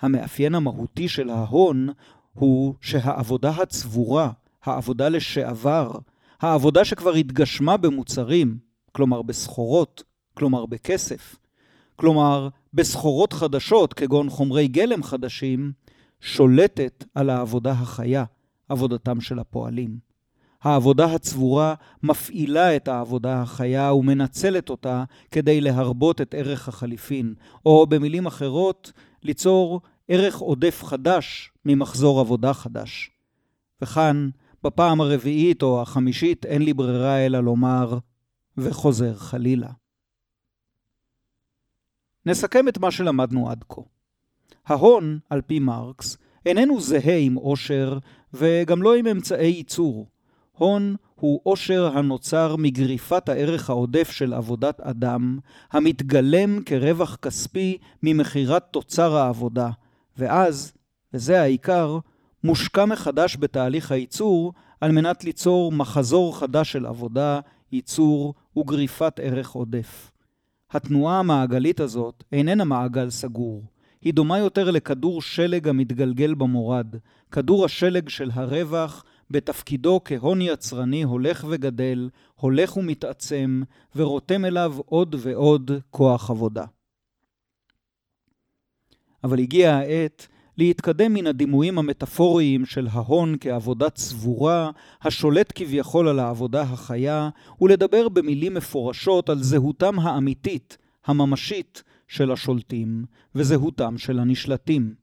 המאפיין 0.00 0.54
המהותי 0.54 1.08
של 1.08 1.30
ההון 1.30 1.88
הוא 2.32 2.74
שהעבודה 2.80 3.50
הצבורה, 3.50 4.30
העבודה 4.64 5.08
לשעבר, 5.08 5.92
העבודה 6.40 6.84
שכבר 6.84 7.12
התגשמה 7.12 7.76
במוצרים, 7.76 8.58
כלומר 8.92 9.22
בסחורות, 9.22 10.02
כלומר 10.34 10.66
בכסף, 10.66 11.36
כלומר 11.96 12.48
בסחורות 12.74 13.32
חדשות 13.32 13.94
כגון 13.94 14.30
חומרי 14.30 14.68
גלם 14.68 15.02
חדשים, 15.02 15.72
שולטת 16.20 17.04
על 17.14 17.30
העבודה 17.30 17.70
החיה, 17.70 18.24
עבודתם 18.68 19.20
של 19.20 19.38
הפועלים. 19.38 20.07
העבודה 20.62 21.14
הצבורה 21.14 21.74
מפעילה 22.02 22.76
את 22.76 22.88
העבודה 22.88 23.42
החיה 23.42 23.92
ומנצלת 23.92 24.70
אותה 24.70 25.04
כדי 25.30 25.60
להרבות 25.60 26.20
את 26.20 26.34
ערך 26.34 26.68
החליפין, 26.68 27.34
או 27.66 27.86
במילים 27.86 28.26
אחרות, 28.26 28.92
ליצור 29.22 29.80
ערך 30.08 30.38
עודף 30.38 30.84
חדש 30.84 31.52
ממחזור 31.64 32.20
עבודה 32.20 32.54
חדש. 32.54 33.10
וכאן, 33.82 34.30
בפעם 34.64 35.00
הרביעית 35.00 35.62
או 35.62 35.82
החמישית, 35.82 36.46
אין 36.46 36.62
לי 36.62 36.74
ברירה 36.74 37.26
אלא 37.26 37.40
לומר, 37.40 37.98
וחוזר 38.58 39.14
חלילה. 39.14 39.70
נסכם 42.26 42.68
את 42.68 42.78
מה 42.78 42.90
שלמדנו 42.90 43.50
עד 43.50 43.64
כה. 43.68 43.80
ההון, 44.66 45.18
על 45.30 45.40
פי 45.40 45.58
מרקס, 45.58 46.16
איננו 46.46 46.80
זהה 46.80 47.16
עם 47.18 47.34
עושר 47.34 47.98
וגם 48.34 48.82
לא 48.82 48.94
עם 48.94 49.06
אמצעי 49.06 49.50
ייצור. 49.50 50.06
הון 50.58 50.96
הוא 51.14 51.40
עושר 51.42 51.90
הנוצר 51.98 52.56
מגריפת 52.56 53.28
הערך 53.28 53.70
העודף 53.70 54.10
של 54.10 54.32
עבודת 54.34 54.80
אדם, 54.80 55.38
המתגלם 55.72 56.62
כרווח 56.62 57.16
כספי 57.22 57.78
ממכירת 58.02 58.64
תוצר 58.70 59.16
העבודה, 59.16 59.70
ואז, 60.18 60.72
וזה 61.14 61.40
העיקר, 61.40 61.98
מושקע 62.44 62.84
מחדש 62.84 63.36
בתהליך 63.40 63.92
הייצור 63.92 64.52
על 64.80 64.92
מנת 64.92 65.24
ליצור 65.24 65.72
מחזור 65.72 66.38
חדש 66.38 66.72
של 66.72 66.86
עבודה, 66.86 67.40
ייצור 67.72 68.34
וגריפת 68.58 69.20
ערך 69.22 69.50
עודף. 69.50 70.10
התנועה 70.70 71.18
המעגלית 71.18 71.80
הזאת 71.80 72.24
איננה 72.32 72.64
מעגל 72.64 73.10
סגור. 73.10 73.62
היא 74.02 74.14
דומה 74.14 74.38
יותר 74.38 74.70
לכדור 74.70 75.22
שלג 75.22 75.68
המתגלגל 75.68 76.34
במורד, 76.34 76.96
כדור 77.30 77.64
השלג 77.64 78.08
של 78.08 78.30
הרווח 78.32 79.04
בתפקידו 79.30 80.00
כהון 80.04 80.40
יצרני 80.40 81.02
הולך 81.02 81.46
וגדל, 81.48 82.08
הולך 82.34 82.76
ומתעצם, 82.76 83.62
ורותם 83.96 84.44
אליו 84.44 84.74
עוד 84.86 85.16
ועוד 85.18 85.70
כוח 85.90 86.30
עבודה. 86.30 86.64
אבל 89.24 89.38
הגיעה 89.38 89.78
העת 89.78 90.26
להתקדם 90.58 91.14
מן 91.14 91.26
הדימויים 91.26 91.78
המטאפוריים 91.78 92.66
של 92.66 92.86
ההון 92.90 93.36
כעבודה 93.40 93.90
צבורה, 93.90 94.70
השולט 95.02 95.52
כביכול 95.54 96.08
על 96.08 96.18
העבודה 96.18 96.62
החיה, 96.62 97.28
ולדבר 97.60 98.08
במילים 98.08 98.54
מפורשות 98.54 99.28
על 99.28 99.42
זהותם 99.42 99.98
האמיתית, 99.98 100.78
הממשית, 101.06 101.82
של 102.08 102.32
השולטים 102.32 103.04
וזהותם 103.34 103.98
של 103.98 104.18
הנשלטים. 104.18 104.94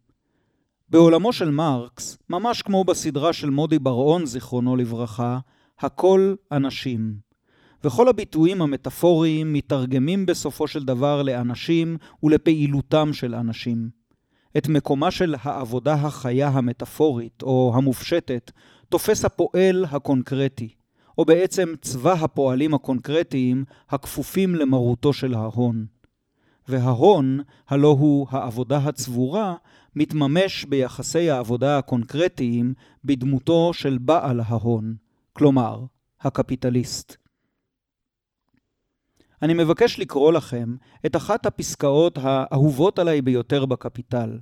בעולמו 0.95 1.33
של 1.33 1.51
מרקס, 1.51 2.17
ממש 2.29 2.61
כמו 2.61 2.83
בסדרה 2.83 3.33
של 3.33 3.49
מודי 3.49 3.79
בר-און, 3.79 4.25
זיכרונו 4.25 4.75
לברכה, 4.75 5.39
הכל 5.79 6.35
אנשים. 6.51 7.15
וכל 7.83 8.07
הביטויים 8.07 8.61
המטאפוריים 8.61 9.53
מתרגמים 9.53 10.25
בסופו 10.25 10.67
של 10.67 10.83
דבר 10.83 11.21
לאנשים 11.21 11.97
ולפעילותם 12.23 13.13
של 13.13 13.35
אנשים. 13.35 13.89
את 14.57 14.67
מקומה 14.67 15.11
של 15.11 15.35
העבודה 15.41 15.93
החיה 15.93 16.47
המטאפורית 16.47 17.43
או 17.43 17.73
המופשטת 17.75 18.51
תופס 18.89 19.25
הפועל 19.25 19.85
הקונקרטי, 19.91 20.69
או 21.17 21.25
בעצם 21.25 21.73
צבא 21.81 22.13
הפועלים 22.13 22.73
הקונקרטיים 22.73 23.65
הכפופים 23.89 24.55
למרותו 24.55 25.13
של 25.13 25.33
ההון. 25.33 25.85
וההון, 26.67 27.39
הלא 27.69 27.95
הוא 27.99 28.27
העבודה 28.29 28.77
הצבורה, 28.77 29.55
מתממש 29.95 30.65
ביחסי 30.65 31.29
העבודה 31.29 31.77
הקונקרטיים 31.77 32.73
בדמותו 33.05 33.73
של 33.73 33.97
בעל 33.97 34.39
ההון, 34.45 34.95
כלומר, 35.33 35.85
הקפיטליסט. 36.21 37.15
אני 39.41 39.53
מבקש 39.53 39.99
לקרוא 39.99 40.33
לכם 40.33 40.75
את 41.05 41.15
אחת 41.15 41.45
הפסקאות 41.45 42.17
האהובות 42.21 42.99
עליי 42.99 43.21
ביותר 43.21 43.65
בקפיטל. 43.65 44.39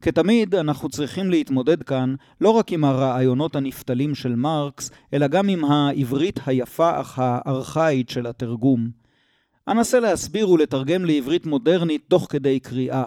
כתמיד 0.00 0.54
אנחנו 0.54 0.88
צריכים 0.88 1.30
להתמודד 1.30 1.82
כאן 1.82 2.14
לא 2.40 2.50
רק 2.50 2.72
עם 2.72 2.84
הרעיונות 2.84 3.56
הנפתלים 3.56 4.14
של 4.14 4.34
מרקס, 4.34 4.90
אלא 5.14 5.26
גם 5.26 5.48
עם 5.48 5.64
העברית 5.64 6.40
היפה 6.46 7.00
אך 7.00 7.18
הארכאית 7.18 8.08
של 8.08 8.26
התרגום. 8.26 8.90
אנסה 9.68 10.00
להסביר 10.00 10.50
ולתרגם 10.50 11.04
לעברית 11.04 11.46
מודרנית 11.46 12.04
תוך 12.08 12.26
כדי 12.30 12.60
קריאה. 12.60 13.04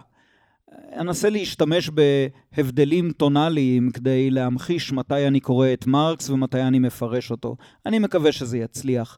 אנסה 0.99 1.29
להשתמש 1.29 1.89
בהבדלים 1.89 3.11
טונאליים 3.11 3.91
כדי 3.91 4.29
להמחיש 4.29 4.91
מתי 4.91 5.27
אני 5.27 5.39
קורא 5.39 5.67
את 5.73 5.87
מרקס 5.87 6.29
ומתי 6.29 6.61
אני 6.61 6.79
מפרש 6.79 7.31
אותו. 7.31 7.55
אני 7.85 7.99
מקווה 7.99 8.31
שזה 8.31 8.57
יצליח. 8.57 9.17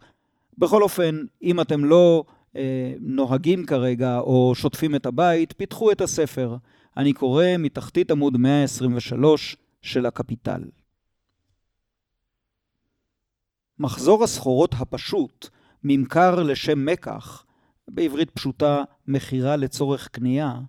בכל 0.58 0.84
אופן, 0.84 1.24
אם 1.44 1.62
אתם 1.62 1.86
לא 1.86 2.24
אה, 2.56 2.94
נוהגים 3.00 3.66
כרגע 3.66 4.20
או 4.20 4.54
שוטפים 4.56 4.96
את 4.96 5.06
הבית, 5.06 5.54
פיתחו 5.58 5.92
את 5.92 6.02
הספר. 6.02 6.56
אני 6.98 7.14
קורא 7.14 7.46
מתחתית 7.60 8.12
עמוד 8.12 8.38
123 8.38 9.58
של 9.82 10.06
הקפיטל. 10.06 10.62
מחזור 13.80 14.24
הסחורות 14.24 14.76
הפשוט, 14.80 15.50
ממכר 15.84 16.44
לשם 16.44 16.86
מקח, 16.86 17.46
בעברית 17.88 18.30
פשוטה 18.30 18.84
מכירה 19.08 19.56
לצורך 19.56 20.08
קנייה, 20.08 20.60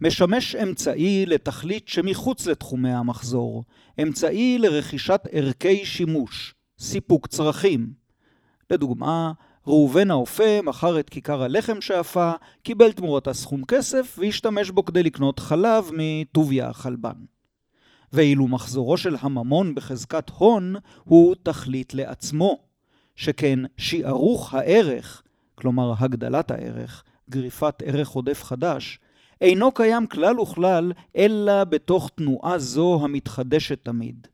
משמש 0.00 0.56
אמצעי 0.56 1.26
לתכלית 1.26 1.88
שמחוץ 1.88 2.46
לתחומי 2.46 2.92
המחזור, 2.92 3.64
אמצעי 4.02 4.58
לרכישת 4.58 5.20
ערכי 5.30 5.84
שימוש, 5.84 6.54
סיפוק 6.78 7.26
צרכים. 7.26 7.92
לדוגמה, 8.70 9.32
ראובן 9.66 10.10
האופה 10.10 10.62
מכר 10.62 11.00
את 11.00 11.10
כיכר 11.10 11.42
הלחם 11.42 11.80
שאפה, 11.80 12.32
קיבל 12.62 12.92
תמורתה 12.92 13.34
סכום 13.34 13.64
כסף 13.64 14.16
והשתמש 14.18 14.70
בו 14.70 14.84
כדי 14.84 15.02
לקנות 15.02 15.38
חלב 15.38 15.90
מטוביה 15.92 16.68
החלבן. 16.68 17.24
ואילו 18.12 18.48
מחזורו 18.48 18.96
של 18.96 19.16
הממון 19.20 19.74
בחזקת 19.74 20.30
הון 20.30 20.74
הוא 21.04 21.34
תכלית 21.42 21.94
לעצמו, 21.94 22.71
שכן 23.16 23.58
שערוך 23.76 24.54
הערך, 24.54 25.22
כלומר 25.54 25.92
הגדלת 25.98 26.50
הערך, 26.50 27.04
גריפת 27.30 27.82
ערך 27.84 28.08
עודף 28.08 28.44
חדש, 28.44 28.98
אינו 29.40 29.72
קיים 29.72 30.06
כלל 30.06 30.40
וכלל 30.40 30.92
אלא 31.16 31.64
בתוך 31.64 32.10
תנועה 32.14 32.58
זו 32.58 33.00
המתחדשת 33.02 33.84
תמיד. 33.84 34.26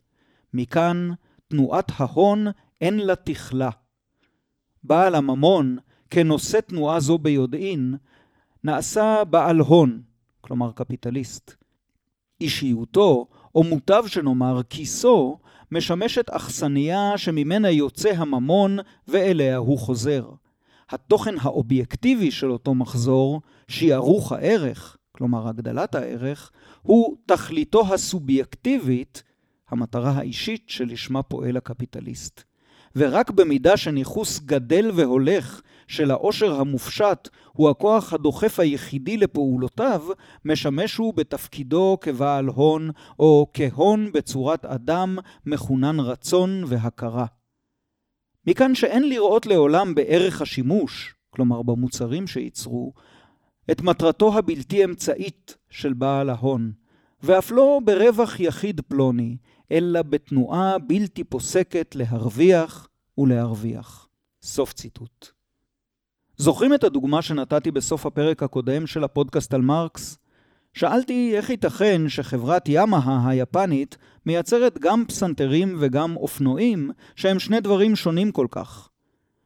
מכאן 0.55 1.11
תנועת 1.49 1.93
ההון 1.97 2.47
אין 2.81 2.99
לה 2.99 3.17
תכלה. 3.17 3.71
בעל 4.85 5.15
הממון, 5.15 5.79
כנושא 6.11 6.61
תנועה 6.61 7.01
זו 7.01 7.19
ביודעין, 7.19 7.95
נעשה 8.65 9.25
בעל 9.25 9.59
הון, 9.59 10.03
כלומר 10.41 10.73
קפיטליסט. 10.73 11.55
אישיותו, 12.41 13.27
או 13.55 13.65
מוטב 13.65 14.05
שנאמר 14.07 14.63
כיסו, 14.63 15.39
משמשת 15.73 16.31
אכסניה 16.31 17.13
שממנה 17.17 17.71
יוצא 17.71 18.11
הממון 18.17 18.79
ואליה 19.09 19.57
הוא 19.57 19.79
חוזר. 19.79 20.29
התוכן 20.91 21.35
האובייקטיבי 21.41 22.31
של 22.31 22.51
אותו 22.51 22.75
מחזור, 22.75 23.41
שערוך 23.69 24.33
הערך, 24.33 24.97
כלומר 25.13 25.49
הגדלת 25.49 25.95
הערך, 25.95 26.51
הוא 26.83 27.17
תכליתו 27.27 27.95
הסובייקטיבית, 27.95 29.23
המטרה 29.69 30.11
האישית 30.11 30.65
שלשמה 30.67 31.23
פועל 31.23 31.57
הקפיטליסט. 31.57 32.43
ורק 32.97 33.31
במידה 33.31 33.77
שניכוס 33.77 34.41
גדל 34.41 34.91
והולך 34.95 35.61
של 35.89 36.11
העושר 36.11 36.61
המופשט 36.61 37.29
הוא 37.53 37.71
הכוח 37.71 38.13
הדוחף 38.13 38.61
היחידי 38.61 39.17
לפעולותיו, 39.17 40.05
משמש 40.45 40.97
הוא 40.97 41.15
בתפקידו 41.15 41.99
כבעל 42.01 42.47
הון, 42.47 42.91
או 43.19 43.47
כהון 43.55 44.13
בצורת 44.13 44.65
אדם 44.65 45.19
מחונן 45.47 46.01
רצון 46.01 46.65
והכרה. 46.67 47.27
מכאן 48.47 48.75
שאין 48.75 49.09
לראות 49.09 49.47
לעולם 49.47 49.95
בערך 49.95 50.43
השימוש, 50.43 51.15
כלומר 51.31 51.63
במוצרים 51.63 52.27
שייצרו, 52.27 52.93
את 53.71 53.81
מטרתו 53.81 54.39
הבלתי 54.39 54.85
אמצעית 54.85 55.57
של 55.71 55.93
בעל 55.93 56.31
ההון, 56.31 56.73
ואף 57.23 57.51
לא 57.51 57.81
ברווח 57.85 58.41
יחיד 58.41 58.81
פלוני, 58.81 59.37
אלא 59.73 60.03
בתנועה 60.03 60.79
בלתי 60.79 61.25
פוסקת 61.25 61.95
להרוויח 61.97 62.89
ולהרוויח. 63.19 64.09
סוף 64.43 64.73
ציטוט. 64.73 65.38
זוכרים 66.39 66.75
את 66.75 66.85
הדוגמה 66.85 67.23
שנתתי 67.23 67.71
בסוף 67.71 68.07
הפרק 68.07 68.43
הקודם 68.43 68.87
של 68.87 69.05
הפודקאסט 69.05 69.55
על 69.55 69.61
מרקס? 69.61 70.19
שאלתי 70.75 71.37
איך 71.37 71.51
ייתכן 71.51 72.09
שחברת 72.09 72.63
ימאה 72.69 73.29
היפנית 73.29 73.97
מייצרת 74.27 74.79
גם 74.79 75.05
פסנתרים 75.09 75.77
וגם 75.79 76.17
אופנועים, 76.17 76.91
שהם 77.17 77.39
שני 77.39 77.61
דברים 77.61 77.97
שונים 77.97 78.33
כל 78.33 78.47
כך. 78.51 78.89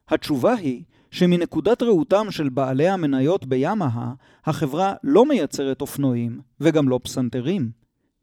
התשובה 0.09 0.55
היא 0.55 0.83
שמנקודת 1.11 1.83
ראותם 1.83 2.31
של 2.31 2.48
בעלי 2.48 2.88
המניות 2.88 3.46
בימאה, 3.46 4.12
החברה 4.44 4.94
לא 5.05 5.26
מייצרת 5.26 5.81
אופנועים 5.81 6.40
וגם 6.61 6.88
לא 6.88 7.00
פסנתרים. 7.02 7.70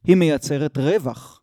היא 0.03 0.15
מייצרת 0.15 0.77
רווח. 0.77 1.41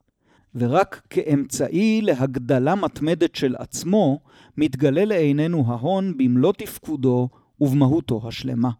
ורק 0.55 1.03
כאמצעי 1.11 2.01
להגדלה 2.03 2.75
מתמדת 2.75 3.35
של 3.35 3.55
עצמו, 3.59 4.19
מתגלה 4.57 5.05
לעינינו 5.05 5.65
ההון 5.67 6.17
במלוא 6.17 6.53
תפקודו 6.53 7.29
ובמהותו 7.61 8.29
השלמה. 8.29 8.71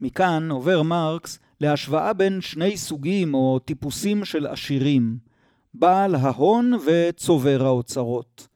מכאן 0.00 0.50
עובר 0.50 0.82
מרקס 0.82 1.38
להשוואה 1.60 2.12
בין 2.12 2.40
שני 2.40 2.76
סוגים 2.76 3.34
או 3.34 3.58
טיפוסים 3.58 4.24
של 4.24 4.46
עשירים, 4.46 5.18
בעל 5.74 6.14
ההון 6.14 6.72
וצובר 6.86 7.64
האוצרות. 7.64 8.48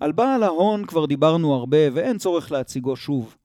על 0.00 0.12
בעל 0.12 0.42
ההון 0.42 0.86
כבר 0.86 1.06
דיברנו 1.06 1.54
הרבה 1.54 1.78
ואין 1.92 2.18
צורך 2.18 2.52
להציגו 2.52 2.96
שוב. 2.96 3.36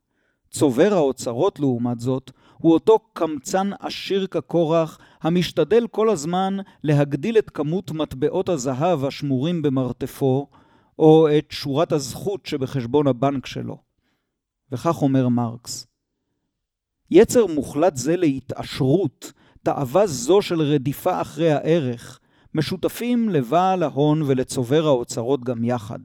צובר 0.51 0.93
האוצרות, 0.93 1.60
לעומת 1.60 1.99
זאת, 1.99 2.32
הוא 2.58 2.74
אותו 2.74 3.00
קמצן 3.13 3.70
עשיר 3.80 4.28
כקורח, 4.28 5.00
המשתדל 5.22 5.88
כל 5.88 6.10
הזמן 6.10 6.58
להגדיל 6.84 7.38
את 7.38 7.50
כמות 7.50 7.91
מטבעות 7.91 8.50
הזהב 8.50 9.06
השמורים 9.06 9.62
במרתפו, 9.62 10.48
או 11.00 11.28
את 11.38 11.46
שורת 11.50 11.91
הזכות 11.91 12.46
שבחשבון 12.46 13.08
הבנק 13.08 13.46
שלו. 13.46 13.78
וכך 14.72 15.02
אומר 15.02 15.28
מרקס: 15.28 15.88
יצר 17.12 17.46
מוחלט 17.46 17.96
זה 17.96 18.18
להתעשרות, 18.18 19.34
תאווה 19.63 20.08
זו 20.08 20.41
של 20.41 20.62
רדיפה 20.62 21.22
אחרי 21.22 21.51
הערך, 21.51 22.20
משותפים 22.53 23.30
לבעל 23.30 23.84
ההון 23.84 24.22
ולצובר 24.22 24.86
האוצרות 24.86 25.43
גם 25.43 25.64
יחד. 25.64 25.99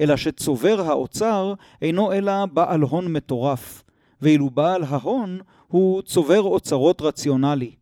אלא 0.00 0.16
שצובר 0.16 0.80
האוצר 0.80 1.54
אינו 1.82 2.12
אלא 2.12 2.46
בעל 2.46 2.80
הון 2.80 3.12
מטורף, 3.12 3.82
ואילו 4.22 4.50
בעל 4.50 4.82
ההון 4.84 5.38
הוא 5.66 6.02
צובר 6.02 6.40
אוצרות 6.40 7.02
רציונלי. 7.02 7.74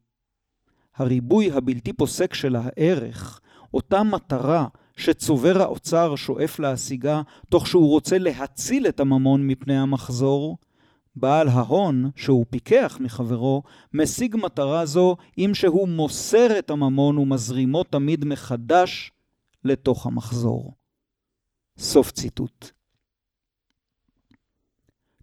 הריבוי 0.96 1.52
הבלתי 1.52 1.92
פוסק 1.92 2.34
של 2.34 2.56
הערך, 2.56 3.40
אותה 3.74 4.02
מטרה 4.02 4.66
שצובר 4.96 5.62
האוצר 5.62 6.16
שואף 6.16 6.58
להשיגה, 6.58 7.22
תוך 7.48 7.66
שהוא 7.66 7.88
רוצה 7.88 8.18
להציל 8.18 8.86
את 8.86 9.00
הממון 9.00 9.46
מפני 9.46 9.78
המחזור, 9.78 10.58
בעל 11.16 11.48
ההון, 11.48 12.10
שהוא 12.16 12.46
פיקח 12.50 12.98
מחברו, 13.00 13.62
משיג 13.94 14.36
מטרה 14.36 14.86
זו 14.86 15.16
אם 15.38 15.50
שהוא 15.54 15.88
מוסר 15.88 16.58
את 16.58 16.70
הממון 16.70 17.18
ומזרימו 17.18 17.84
תמיד 17.84 18.24
מחדש 18.24 19.12
לתוך 19.64 20.06
המחזור. 20.06 20.74
סוף 21.78 22.10
ציטוט. 22.10 22.77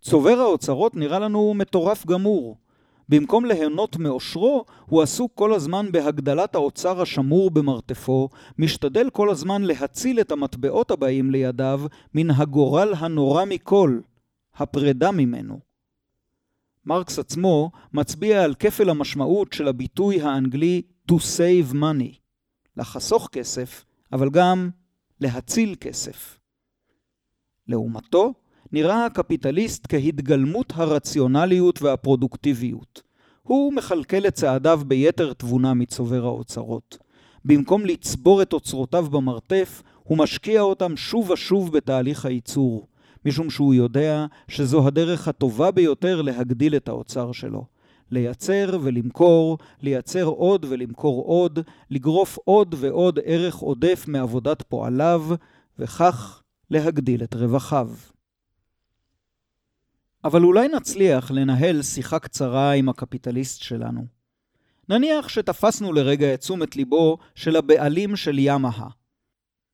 צובר 0.06 0.40
האוצרות 0.40 0.96
נראה 0.96 1.20
לנו 1.20 1.54
מטורף 1.54 2.06
גמור. 2.06 2.58
במקום 3.10 3.46
ליהנות 3.46 3.98
מאושרו, 3.98 4.66
הוא 4.86 5.02
עסוק 5.02 5.32
כל 5.36 5.54
הזמן 5.54 5.92
בהגדלת 5.92 6.56
האוצר 6.56 7.02
השמור 7.02 7.52
במרתפו, 7.52 8.30
משתדל 8.58 9.10
כל 9.10 9.30
הזמן 9.30 9.62
להציל 9.62 10.20
את 10.20 10.32
המטבעות 10.32 10.92
הבאים 10.92 11.32
לידיו 11.32 11.82
מן 12.14 12.32
הגורל 12.32 12.94
הנורא 12.98 13.46
מכל, 13.46 14.00
הפרידה 14.56 15.12
ממנו. 15.12 15.60
מרקס 16.86 17.20
עצמו 17.20 17.72
מצביע 17.94 18.44
על 18.44 18.56
כפל 18.56 18.90
המשמעות 18.90 19.54
של 19.54 19.68
הביטוי 19.68 20.22
האנגלי 20.22 20.82
to 21.12 21.16
save 21.16 21.74
money, 21.74 22.20
לחסוך 22.78 23.30
כסף, 23.32 23.86
אבל 24.14 24.30
גם 24.30 24.70
להציל 25.22 25.76
כסף. 25.80 26.40
לעומתו, 27.68 28.34
נראה 28.76 29.06
הקפיטליסט 29.06 29.86
כהתגלמות 29.90 30.74
הרציונליות 30.76 31.82
והפרודוקטיביות. 31.82 33.02
הוא 33.44 33.74
מכלכל 33.74 34.28
את 34.28 34.34
צעדיו 34.34 34.82
ביתר 34.88 35.34
תבונה 35.34 35.74
מצובר 35.74 36.26
האוצרות. 36.26 36.98
במקום 37.46 37.86
לצבור 37.86 38.42
את 38.42 38.54
אוצרותיו 38.54 39.06
במרתף, 39.06 39.84
הוא 40.04 40.18
משקיע 40.18 40.62
אותם 40.62 40.98
שוב 40.98 41.30
ושוב 41.30 41.72
בתהליך 41.72 42.26
הייצור, 42.26 42.88
משום 43.26 43.50
שהוא 43.50 43.74
יודע 43.74 44.26
שזו 44.48 44.88
הדרך 44.88 45.28
הטובה 45.28 45.72
ביותר 45.72 46.22
להגדיל 46.22 46.76
את 46.76 46.88
האוצר 46.88 47.32
שלו. 47.32 47.66
לייצר 48.12 48.80
ולמכור, 48.82 49.58
לייצר 49.82 50.24
עוד 50.24 50.66
ולמכור 50.70 51.24
עוד, 51.24 51.60
לגרוף 51.90 52.38
עוד 52.46 52.76
ועוד 52.78 53.20
ערך 53.24 53.56
עודף 53.56 54.06
מעבודת 54.08 54.62
פועליו, 54.62 55.26
וכך 55.80 56.42
להגדיל 56.72 57.24
את 57.24 57.36
רווחיו. 57.36 57.90
אבל 60.26 60.44
אולי 60.44 60.68
נצליח 60.68 61.32
לנהל 61.32 61.82
שיחה 61.82 62.20
קצרה 62.20 62.72
עם 62.72 62.90
הקפיטליסט 62.90 63.62
שלנו. 63.62 64.06
נניח 64.90 65.30
שתפסנו 65.30 65.94
לרגע 65.94 66.34
את 66.34 66.40
תשומת 66.40 66.76
ליבו 66.76 67.18
של 67.36 67.56
הבעלים 67.56 68.16
של 68.16 68.36
ימאה. 68.40 68.88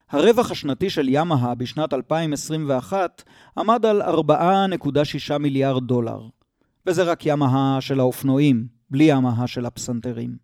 הרווח 0.09 0.51
השנתי 0.51 0.89
של 0.89 1.09
ימאה 1.09 1.55
בשנת 1.55 1.93
2021 1.93 3.23
עמד 3.57 3.85
על 3.85 4.01
4.6 4.01 5.37
מיליארד 5.37 5.87
דולר. 5.87 6.27
וזה 6.85 7.03
רק 7.03 7.25
ימאה 7.25 7.77
של 7.79 7.99
האופנועים, 7.99 8.67
בלי 8.89 9.03
ימאה 9.03 9.47
של 9.47 9.65
הפסנתרים. 9.65 10.37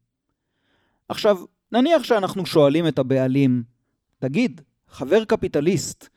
עכשיו, 1.09 1.37
נניח 1.71 2.03
שאנחנו 2.03 2.45
שואלים 2.45 2.87
את 2.87 2.99
הבעלים, 2.99 3.63
תגיד, 4.19 4.61
חבר 4.89 5.25
קפיטליסט, 5.25 6.09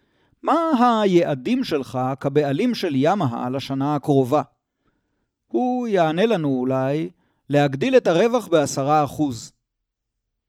מה 0.42 1.00
היעדים 1.02 1.64
שלך 1.64 1.98
כבעלים 2.20 2.74
של 2.74 2.92
ימאה 2.94 3.50
לשנה 3.50 3.94
הקרובה? 3.94 4.42
הוא 5.46 5.88
יענה 5.88 6.26
לנו 6.26 6.48
אולי 6.48 7.10
להגדיל 7.48 7.96
את 7.96 8.06
הרווח 8.06 8.48
בעשרה 8.48 9.04
אחוז. 9.04 9.52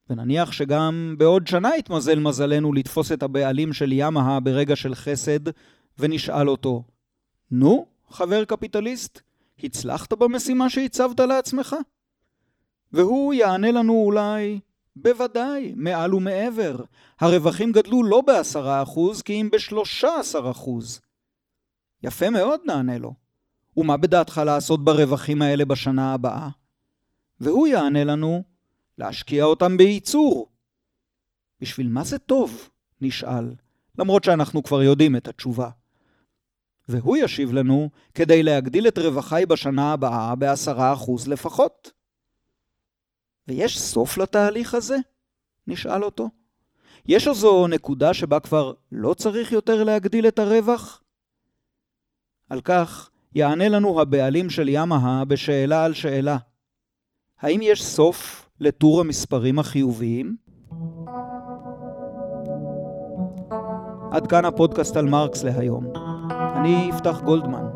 ונניח 0.10 0.52
שגם 0.52 1.16
בעוד 1.18 1.48
שנה 1.48 1.78
יתמזל 1.78 2.20
מזלנו 2.20 2.74
לתפוס 2.74 3.12
את 3.12 3.24
הבעלים 3.24 3.74
של 3.74 3.92
ימאה 3.92 4.40
ברגע 4.40 4.76
של 4.76 4.96
חסד, 4.96 5.40
ונשאל 6.00 6.50
אותו, 6.50 6.84
נו, 7.52 7.86
חבר 8.10 8.46
קפיטליסט, 8.46 9.22
הצלחת 9.64 10.14
במשימה 10.14 10.70
שהצבת 10.70 11.20
לעצמך? 11.20 11.76
והוא 12.94 13.34
יענה 13.34 13.72
לנו 13.72 13.94
אולי, 13.94 14.60
בוודאי, 14.96 15.74
מעל 15.76 16.16
ומעבר. 16.16 16.76
הרווחים 17.20 17.72
גדלו 17.72 18.04
לא 18.04 18.22
בעשרה 18.22 18.84
אחוז, 18.84 19.22
כי 19.22 19.42
אם 19.42 19.50
בשלושה 19.52 20.20
עשר 20.20 20.52
אחוז. 20.52 21.02
יפה 22.04 22.30
מאוד, 22.30 22.60
נענה 22.66 22.98
לו. 22.98 23.14
ומה 23.78 23.98
בדעתך 23.98 24.42
לעשות 24.46 24.84
ברווחים 24.84 25.42
האלה 25.42 25.66
בשנה 25.66 26.14
הבאה? 26.14 26.50
והוא 27.40 27.68
יענה 27.68 28.04
לנו, 28.04 28.44
להשקיע 28.98 29.44
אותם 29.44 29.78
בייצור. 29.78 30.52
בשביל 31.62 31.88
מה 31.88 32.04
זה 32.04 32.20
טוב? 32.20 32.70
נשאל, 33.02 33.56
למרות 34.00 34.24
שאנחנו 34.24 34.64
כבר 34.64 34.84
יודעים 34.84 35.16
את 35.16 35.28
התשובה. 35.28 35.70
והוא 36.90 37.18
ישיב 37.18 37.54
לנו, 37.54 37.90
כדי 38.14 38.44
להגדיל 38.44 38.88
את 38.88 38.98
רווחי 38.98 39.44
בשנה 39.48 39.94
הבאה 39.94 40.36
בעשרה 40.36 40.94
אחוז 40.94 41.28
לפחות. 41.28 41.92
ויש 43.48 43.80
סוף 43.80 44.18
לתהליך 44.18 44.74
הזה? 44.74 44.98
נשאל 45.68 46.04
אותו. 46.04 46.30
יש 47.06 47.28
איזו 47.28 47.68
נקודה 47.68 48.14
שבה 48.14 48.40
כבר 48.40 48.74
לא 48.92 49.14
צריך 49.14 49.52
יותר 49.52 49.84
להגדיל 49.84 50.28
את 50.28 50.40
הרווח? 50.40 51.04
על 52.50 52.62
כך 52.62 53.10
יענה 53.36 53.70
לנו 53.70 54.02
הבעלים 54.02 54.50
של 54.50 54.70
ימאה 54.70 55.26
בשאלה 55.26 55.86
על 55.86 55.94
שאלה. 55.94 56.38
האם 57.40 57.60
יש 57.64 57.84
סוף 57.84 58.50
לטור 58.60 59.00
המספרים 59.02 59.60
החיוביים? 59.60 60.36
עד 64.12 64.28
כאן 64.28 64.46
הפודקאסט 64.46 64.96
על 64.96 65.06
מרקס 65.06 65.44
להיום. 65.44 65.94
אני 66.56 66.90
יפתח 66.90 67.22
גולדמן. 67.26 67.71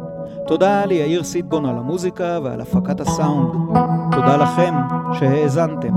תודה 0.47 0.85
ליאיר 0.85 1.23
סיטבון 1.23 1.65
על 1.65 1.77
המוזיקה 1.77 2.39
ועל 2.43 2.61
הפקת 2.61 2.99
הסאונד. 2.99 3.49
תודה 4.11 4.37
לכם 4.37 4.73
שהאזנתם. 5.13 5.93